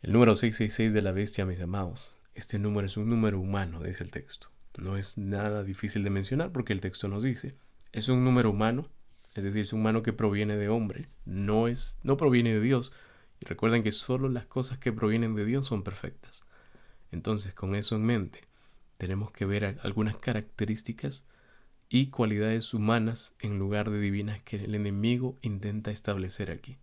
[0.00, 4.04] El número 666 de la bestia, mis amados, este número es un número humano, dice
[4.04, 4.52] el texto.
[4.78, 7.56] No es nada difícil de mencionar porque el texto nos dice,
[7.90, 8.88] es un número humano,
[9.34, 12.92] es decir, es un humano que proviene de hombre, no, es, no proviene de Dios,
[13.40, 16.44] y recuerden que solo las cosas que provienen de Dios son perfectas.
[17.12, 18.40] Entonces, con eso en mente,
[18.98, 21.24] tenemos que ver algunas características
[21.88, 26.76] y cualidades humanas en lugar de divinas que el enemigo intenta establecer aquí.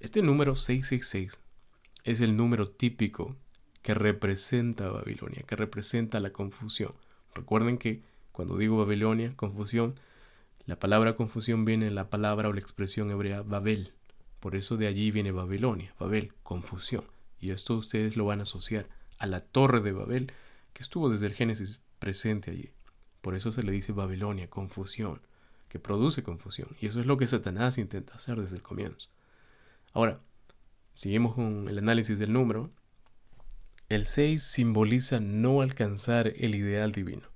[0.00, 1.40] Este número 666
[2.04, 3.36] es el número típico
[3.82, 6.94] que representa Babilonia, que representa la confusión.
[7.34, 10.00] Recuerden que cuando digo Babilonia, confusión,
[10.70, 13.92] la palabra confusión viene de la palabra o la expresión hebrea Babel,
[14.38, 17.02] por eso de allí viene Babilonia, Babel, confusión.
[17.40, 20.32] Y esto ustedes lo van a asociar a la torre de Babel
[20.72, 22.70] que estuvo desde el Génesis presente allí.
[23.20, 25.20] Por eso se le dice Babilonia, confusión,
[25.68, 26.68] que produce confusión.
[26.80, 29.10] Y eso es lo que Satanás intenta hacer desde el comienzo.
[29.92, 30.20] Ahora,
[30.94, 32.70] seguimos con el análisis del número.
[33.88, 37.28] El 6 simboliza no alcanzar el ideal divino.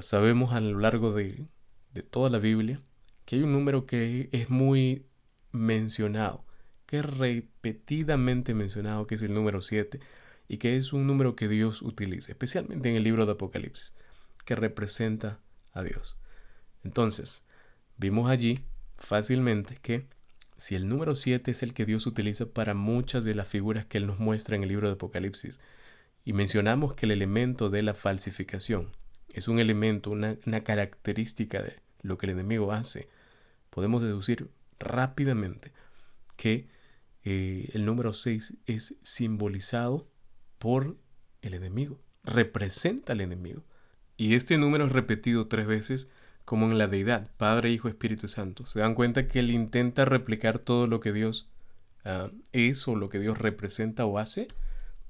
[0.00, 1.46] Sabemos a lo largo de,
[1.94, 2.80] de toda la Biblia
[3.24, 5.06] que hay un número que es muy
[5.50, 6.44] mencionado,
[6.86, 10.00] que es repetidamente mencionado, que es el número 7,
[10.46, 13.94] y que es un número que Dios utiliza, especialmente en el libro de Apocalipsis,
[14.44, 15.40] que representa
[15.72, 16.18] a Dios.
[16.82, 17.42] Entonces,
[17.96, 18.60] vimos allí
[18.98, 20.06] fácilmente que
[20.56, 23.98] si el número 7 es el que Dios utiliza para muchas de las figuras que
[23.98, 25.60] Él nos muestra en el libro de Apocalipsis,
[26.26, 28.92] y mencionamos que el elemento de la falsificación
[29.32, 33.08] es un elemento, una, una característica de lo que el enemigo hace,
[33.70, 35.72] podemos deducir rápidamente
[36.36, 36.68] que
[37.24, 40.06] eh, el número 6 es simbolizado
[40.58, 40.96] por
[41.42, 43.64] el enemigo, representa al enemigo.
[44.16, 46.08] Y este número es repetido tres veces
[46.44, 48.66] como en la deidad, Padre, Hijo, Espíritu Santo.
[48.66, 51.48] Se dan cuenta que él intenta replicar todo lo que Dios
[52.04, 54.48] ah, es o lo que Dios representa o hace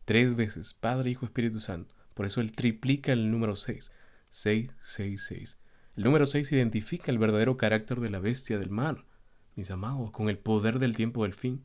[0.04, 1.94] tres veces, Padre, Hijo, Espíritu Santo.
[2.14, 3.92] Por eso él triplica el número 6,
[4.28, 5.58] 6, 6, 6.
[5.96, 9.04] El número 6 identifica el verdadero carácter de la bestia del mar
[9.56, 11.64] mis amados, con el poder del tiempo del fin,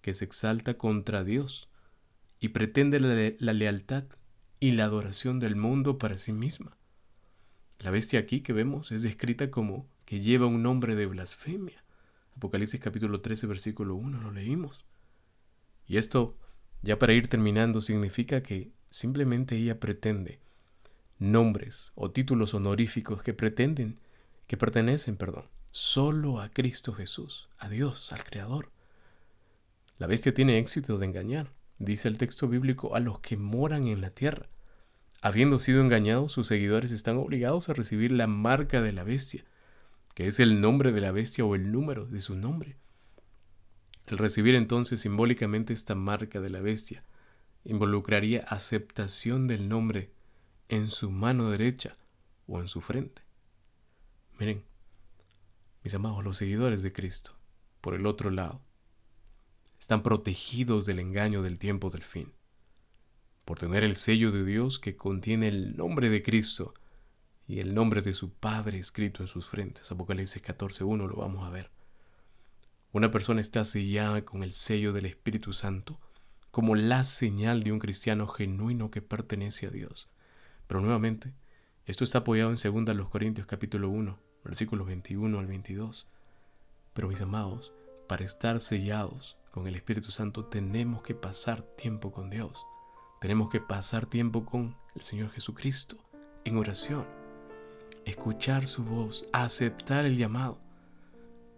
[0.00, 1.68] que se exalta contra Dios
[2.40, 4.04] y pretende la, lealtad
[4.60, 6.76] y la adoración del mundo para sí misma.
[7.80, 11.84] La bestia aquí que vemos es descrita como que lleva un nombre de blasfemia.
[12.36, 14.84] Apocalipsis capítulo 13, versículo 1 lo leímos.
[15.86, 16.36] Y esto,
[16.82, 20.40] ya para ir terminando, significa que simplemente ella pretende
[21.18, 23.98] nombres o títulos honoríficos que pretenden,
[24.46, 28.70] que pertenecen, perdón, solo a Cristo Jesús, a Dios, al Creador.
[29.98, 34.00] La bestia tiene éxito de engañar, dice el texto bíblico, a los que moran en
[34.00, 34.48] la tierra.
[35.20, 39.44] Habiendo sido engañados, sus seguidores están obligados a recibir la marca de la bestia,
[40.14, 42.76] que es el nombre de la bestia o el número de su nombre.
[44.06, 47.04] El recibir entonces simbólicamente esta marca de la bestia
[47.64, 50.10] involucraría aceptación del nombre
[50.68, 51.96] en su mano derecha
[52.46, 53.22] o en su frente.
[54.38, 54.64] Miren,
[55.82, 57.36] mis amados, los seguidores de Cristo,
[57.80, 58.60] por el otro lado,
[59.78, 62.32] están protegidos del engaño del tiempo del fin,
[63.44, 66.74] por tener el sello de Dios que contiene el nombre de Cristo
[67.46, 69.90] y el nombre de su Padre escrito en sus frentes.
[69.90, 71.70] Apocalipsis 14.1 lo vamos a ver.
[72.92, 75.98] Una persona está sellada con el sello del Espíritu Santo
[76.50, 80.10] como la señal de un cristiano genuino que pertenece a Dios.
[80.68, 81.32] Pero nuevamente,
[81.86, 86.06] esto está apoyado en 2 Corintios capítulo 1, versículos 21 al 22.
[86.92, 87.72] Pero mis amados,
[88.06, 92.66] para estar sellados con el Espíritu Santo tenemos que pasar tiempo con Dios.
[93.18, 95.96] Tenemos que pasar tiempo con el Señor Jesucristo
[96.44, 97.06] en oración.
[98.04, 100.60] Escuchar su voz, aceptar el llamado.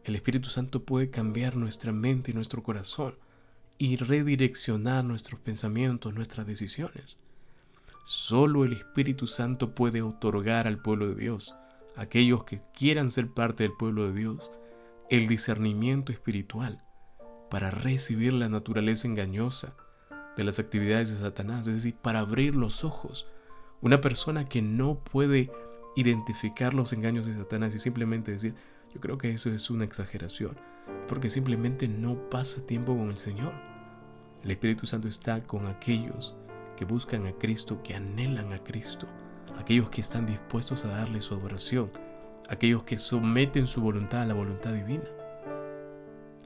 [0.05, 3.19] El Espíritu Santo puede cambiar nuestra mente y nuestro corazón
[3.77, 7.19] y redireccionar nuestros pensamientos, nuestras decisiones.
[8.03, 11.55] Solo el Espíritu Santo puede otorgar al pueblo de Dios,
[11.97, 14.51] aquellos que quieran ser parte del pueblo de Dios,
[15.11, 16.83] el discernimiento espiritual
[17.51, 19.75] para recibir la naturaleza engañosa
[20.37, 23.27] de las actividades de Satanás, es decir, para abrir los ojos.
[23.83, 25.51] Una persona que no puede
[25.97, 28.55] identificar los engaños de Satanás y simplemente decir,
[28.95, 30.57] yo creo que eso es una exageración,
[31.09, 33.53] porque simplemente no pasa tiempo con el Señor.
[34.43, 36.37] El Espíritu Santo está con aquellos
[36.81, 39.07] que buscan a Cristo, que anhelan a Cristo,
[39.59, 41.91] aquellos que están dispuestos a darle su adoración,
[42.49, 45.05] aquellos que someten su voluntad a la voluntad divina.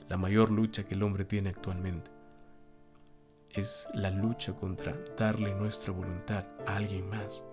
[0.09, 2.11] La mayor lucha que el hombre tiene actualmente
[3.51, 7.45] es la lucha contra darle nuestra voluntad a alguien más.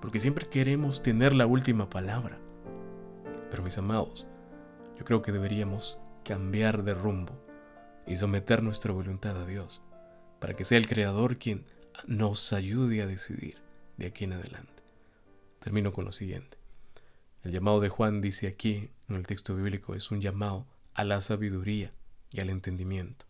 [0.00, 2.38] Porque siempre queremos tener la última palabra.
[3.50, 4.28] Pero mis amados,
[4.96, 7.32] yo creo que deberíamos cambiar de rumbo
[8.06, 9.82] y someter nuestra voluntad a Dios,
[10.38, 11.66] para que sea el Creador quien
[12.06, 13.56] nos ayude a decidir
[13.96, 14.82] de aquí en adelante.
[15.60, 16.58] Termino con lo siguiente.
[17.42, 21.20] El llamado de Juan dice aquí en el texto bíblico es un llamado a la
[21.20, 21.92] sabiduría
[22.30, 23.26] y al entendimiento,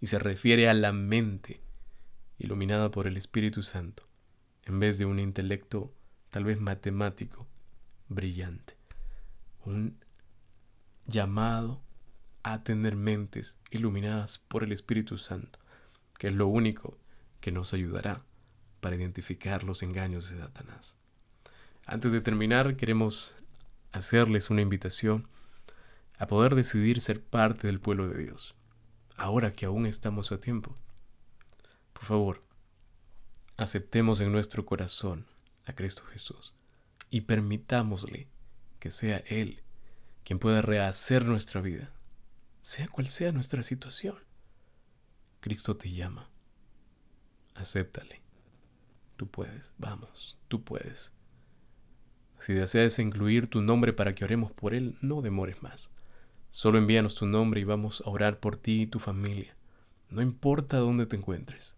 [0.00, 1.60] y se refiere a la mente
[2.38, 4.04] iluminada por el Espíritu Santo,
[4.66, 5.92] en vez de un intelecto
[6.30, 7.46] tal vez matemático
[8.08, 8.76] brillante.
[9.64, 9.98] Un
[11.06, 11.82] llamado
[12.42, 15.58] a tener mentes iluminadas por el Espíritu Santo,
[16.18, 16.96] que es lo único
[17.40, 18.22] que nos ayudará
[18.80, 20.96] para identificar los engaños de Satanás.
[21.86, 23.34] Antes de terminar, queremos
[23.92, 25.28] hacerles una invitación
[26.18, 28.54] a poder decidir ser parte del pueblo de Dios,
[29.16, 30.76] ahora que aún estamos a tiempo.
[31.92, 32.42] Por favor,
[33.56, 35.26] aceptemos en nuestro corazón
[35.66, 36.54] a Cristo Jesús
[37.10, 38.28] y permitámosle
[38.78, 39.62] que sea Él
[40.24, 41.90] quien pueda rehacer nuestra vida,
[42.60, 44.16] sea cual sea nuestra situación.
[45.40, 46.28] Cristo te llama
[47.58, 48.22] acéptale.
[49.16, 51.12] Tú puedes, vamos, tú puedes.
[52.40, 55.90] Si deseas incluir tu nombre para que oremos por él, no demores más.
[56.50, 59.56] Solo envíanos tu nombre y vamos a orar por ti y tu familia.
[60.08, 61.76] No importa dónde te encuentres.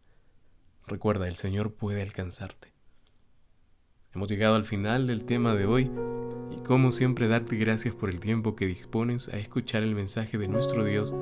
[0.87, 2.73] Recuerda, el Señor puede alcanzarte.
[4.13, 5.91] Hemos llegado al final del tema de hoy
[6.51, 10.49] y como siempre darte gracias por el tiempo que dispones a escuchar el mensaje de
[10.49, 11.15] nuestro Dios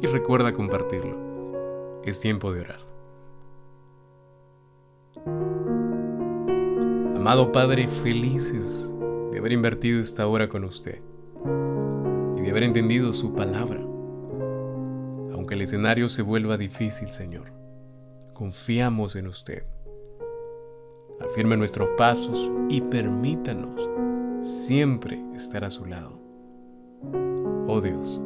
[0.00, 2.02] y recuerda compartirlo.
[2.04, 2.83] Es tiempo de orar.
[7.16, 8.92] Amado Padre, felices
[9.32, 11.00] de haber invertido esta hora con usted
[12.36, 13.80] y de haber entendido su palabra.
[15.32, 17.52] Aunque el escenario se vuelva difícil, Señor,
[18.34, 19.64] confiamos en usted.
[21.20, 23.88] Afirme nuestros pasos y permítanos
[24.42, 26.20] siempre estar a su lado.
[27.66, 28.22] Oh Dios,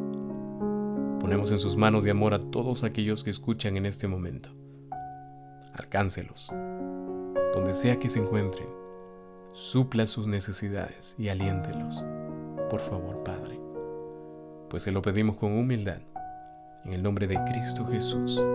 [1.19, 4.49] ponemos en sus manos de amor a todos aquellos que escuchan en este momento.
[5.79, 6.51] Alcáncelos,
[7.53, 8.67] donde sea que se encuentren
[9.53, 12.03] supla sus necesidades y aliéntelos.
[12.69, 13.57] Por favor, Padre,
[14.69, 16.01] pues se lo pedimos con humildad,
[16.83, 18.45] en el nombre de Cristo Jesús.